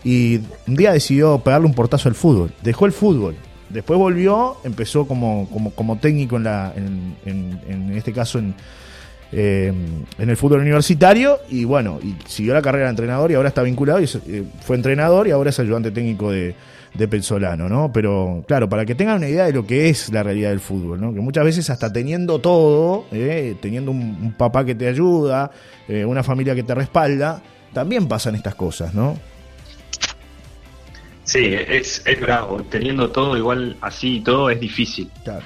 Y 0.03 0.39
un 0.67 0.75
día 0.75 0.93
decidió 0.93 1.37
pegarle 1.37 1.67
un 1.67 1.75
portazo 1.75 2.09
al 2.09 2.15
fútbol. 2.15 2.51
Dejó 2.63 2.87
el 2.87 2.91
fútbol. 2.91 3.35
Después 3.69 3.99
volvió, 3.99 4.57
empezó 4.63 5.07
como, 5.07 5.47
como, 5.53 5.69
como 5.71 5.99
técnico 5.99 6.37
en, 6.37 6.43
la, 6.43 6.73
en, 6.75 7.59
en 7.67 7.93
este 7.95 8.13
caso 8.13 8.39
en, 8.39 8.55
eh, 9.31 9.73
en 10.17 10.29
el 10.29 10.37
fútbol 10.37 10.61
universitario 10.61 11.39
y 11.49 11.65
bueno, 11.65 11.99
y 12.01 12.15
siguió 12.27 12.53
la 12.53 12.61
carrera 12.61 12.85
de 12.85 12.91
entrenador 12.91 13.29
y 13.31 13.33
ahora 13.33 13.49
está 13.49 13.61
vinculado 13.61 13.99
y 13.99 14.05
eh, 14.05 14.43
fue 14.61 14.77
entrenador 14.77 15.27
y 15.27 15.31
ahora 15.31 15.49
es 15.49 15.59
ayudante 15.59 15.91
técnico 15.91 16.31
de, 16.31 16.55
de 16.93 17.07
Pensolano, 17.07 17.67
¿no? 17.67 17.91
Pero 17.91 18.45
claro, 18.47 18.69
para 18.69 18.85
que 18.85 18.95
tengan 18.95 19.17
una 19.17 19.27
idea 19.27 19.45
de 19.45 19.53
lo 19.53 19.67
que 19.67 19.89
es 19.89 20.11
la 20.13 20.23
realidad 20.23 20.51
del 20.51 20.61
fútbol, 20.61 21.01
¿no? 21.01 21.13
Que 21.13 21.19
muchas 21.19 21.43
veces 21.43 21.69
hasta 21.69 21.91
teniendo 21.91 22.39
todo, 22.39 23.05
eh, 23.11 23.55
teniendo 23.61 23.91
un, 23.91 24.33
papá 24.37 24.63
que 24.63 24.75
te 24.75 24.87
ayuda, 24.87 25.51
una 26.05 26.21
familia 26.21 26.53
que 26.53 26.63
te 26.63 26.75
respalda, 26.75 27.41
también 27.73 28.07
pasan 28.07 28.35
estas 28.35 28.55
cosas, 28.55 28.93
¿no? 28.93 29.17
Sí, 31.23 31.53
es, 31.53 32.01
es 32.05 32.21
bravo. 32.21 32.63
Teniendo 32.69 33.09
todo 33.09 33.35
igual 33.35 33.75
así 33.81 34.17
y 34.17 34.21
todo 34.21 34.49
es 34.49 34.59
difícil. 34.59 35.09
Claro. 35.23 35.43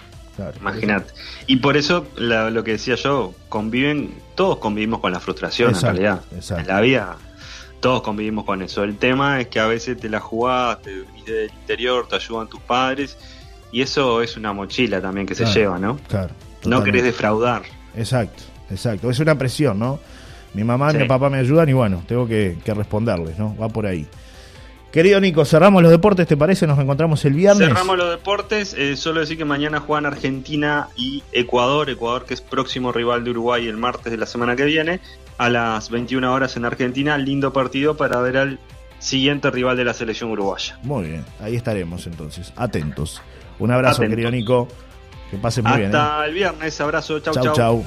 Imagínate. 0.60 1.14
Y 1.48 1.58
por 1.58 1.78
eso 1.78 2.08
lo 2.16 2.64
que 2.64 2.72
decía 2.72 2.96
yo, 2.96 3.34
conviven, 3.50 4.14
todos 4.36 4.58
convivimos 4.58 5.00
con 5.00 5.12
la 5.12 5.20
frustración 5.20 5.76
en 5.76 5.82
realidad. 5.82 6.22
En 6.32 6.68
la 6.68 6.82
vida 6.82 7.18
todos 7.82 8.02
convivimos 8.04 8.46
con 8.46 8.62
eso. 8.62 8.84
El 8.84 8.96
tema 8.98 9.42
es 9.42 9.48
que 9.48 9.60
a 9.60 9.66
veces 9.66 9.98
te 9.98 10.08
la 10.08 10.20
jugás, 10.20 10.82
te 10.82 11.02
venís 11.02 11.26
del 11.26 11.52
interior, 11.52 12.08
te 12.08 12.16
ayudan 12.16 12.48
tus 12.48 12.62
padres 12.62 13.18
y 13.72 13.82
eso 13.82 14.22
es 14.22 14.38
una 14.38 14.54
mochila 14.54 15.02
también 15.02 15.26
que 15.26 15.36
se 15.36 15.46
lleva, 15.46 15.78
¿no? 15.78 15.98
Claro. 16.08 16.30
No 16.66 16.84
querés 16.84 17.04
defraudar. 17.04 17.64
Exacto, 17.96 18.44
exacto. 18.70 19.10
Es 19.10 19.20
una 19.20 19.38
presión, 19.38 19.80
¿no? 19.80 20.00
Mi 20.54 20.64
mamá 20.64 20.92
y 20.94 20.98
mi 20.98 21.08
papá 21.08 21.30
me 21.30 21.40
ayudan 21.40 21.68
y 21.70 21.74
bueno, 21.74 22.04
tengo 22.08 22.28
que, 22.28 22.58
que 22.64 22.74
responderles, 22.74 23.38
¿no? 23.38 23.58
Va 23.58 23.68
por 23.68 23.86
ahí. 23.86 24.08
Querido 24.92 25.22
Nico, 25.22 25.46
cerramos 25.46 25.82
los 25.82 25.90
deportes, 25.90 26.28
¿te 26.28 26.36
parece? 26.36 26.68
Nos 26.68 26.78
encontramos 26.78 27.24
el 27.24 27.34
viernes. 27.34 27.70
Cerramos 27.70 27.98
los 27.98 28.10
deportes, 28.10 28.74
eh, 28.74 28.98
solo 28.98 29.22
decir 29.22 29.38
que 29.38 29.46
mañana 29.46 29.80
juegan 29.80 30.06
Argentina 30.06 30.90
y 30.98 31.24
Ecuador, 31.32 31.90
Ecuador 31.90 32.26
que 32.26 32.34
es 32.34 32.42
próximo 32.42 32.92
rival 32.92 33.24
de 33.24 33.32
Uruguay 33.32 33.68
el 33.70 33.78
martes 33.78 34.12
de 34.12 34.18
la 34.18 34.26
semana 34.26 34.58
que 34.58 34.66
viene, 34.66 35.00
a 35.38 35.50
las 35.50 35.90
21 35.90 36.34
horas 36.34 36.58
en 36.58 36.66
Argentina, 36.66 37.18
lindo 37.18 37.54
partido 37.54 37.96
para 37.96 38.20
ver 38.20 38.36
al 38.36 38.60
siguiente 39.00 39.50
rival 39.50 39.78
de 39.78 39.86
la 39.86 39.94
selección 39.94 40.30
uruguaya. 40.30 40.78
Muy 40.84 41.08
bien, 41.08 41.26
ahí 41.40 41.56
estaremos 41.56 42.06
entonces, 42.06 42.52
atentos. 42.58 43.22
Un 43.60 43.72
abrazo, 43.72 44.02
querido 44.02 44.30
Nico, 44.30 44.68
que 45.30 45.38
pases 45.38 45.64
muy 45.64 45.78
bien. 45.78 45.96
Hasta 45.96 46.26
¿eh? 46.26 46.28
el 46.28 46.34
viernes, 46.34 46.82
abrazo, 46.82 47.20
chau, 47.22 47.34
chau. 47.34 47.44
chau. 47.46 47.56
chau. 47.56 47.86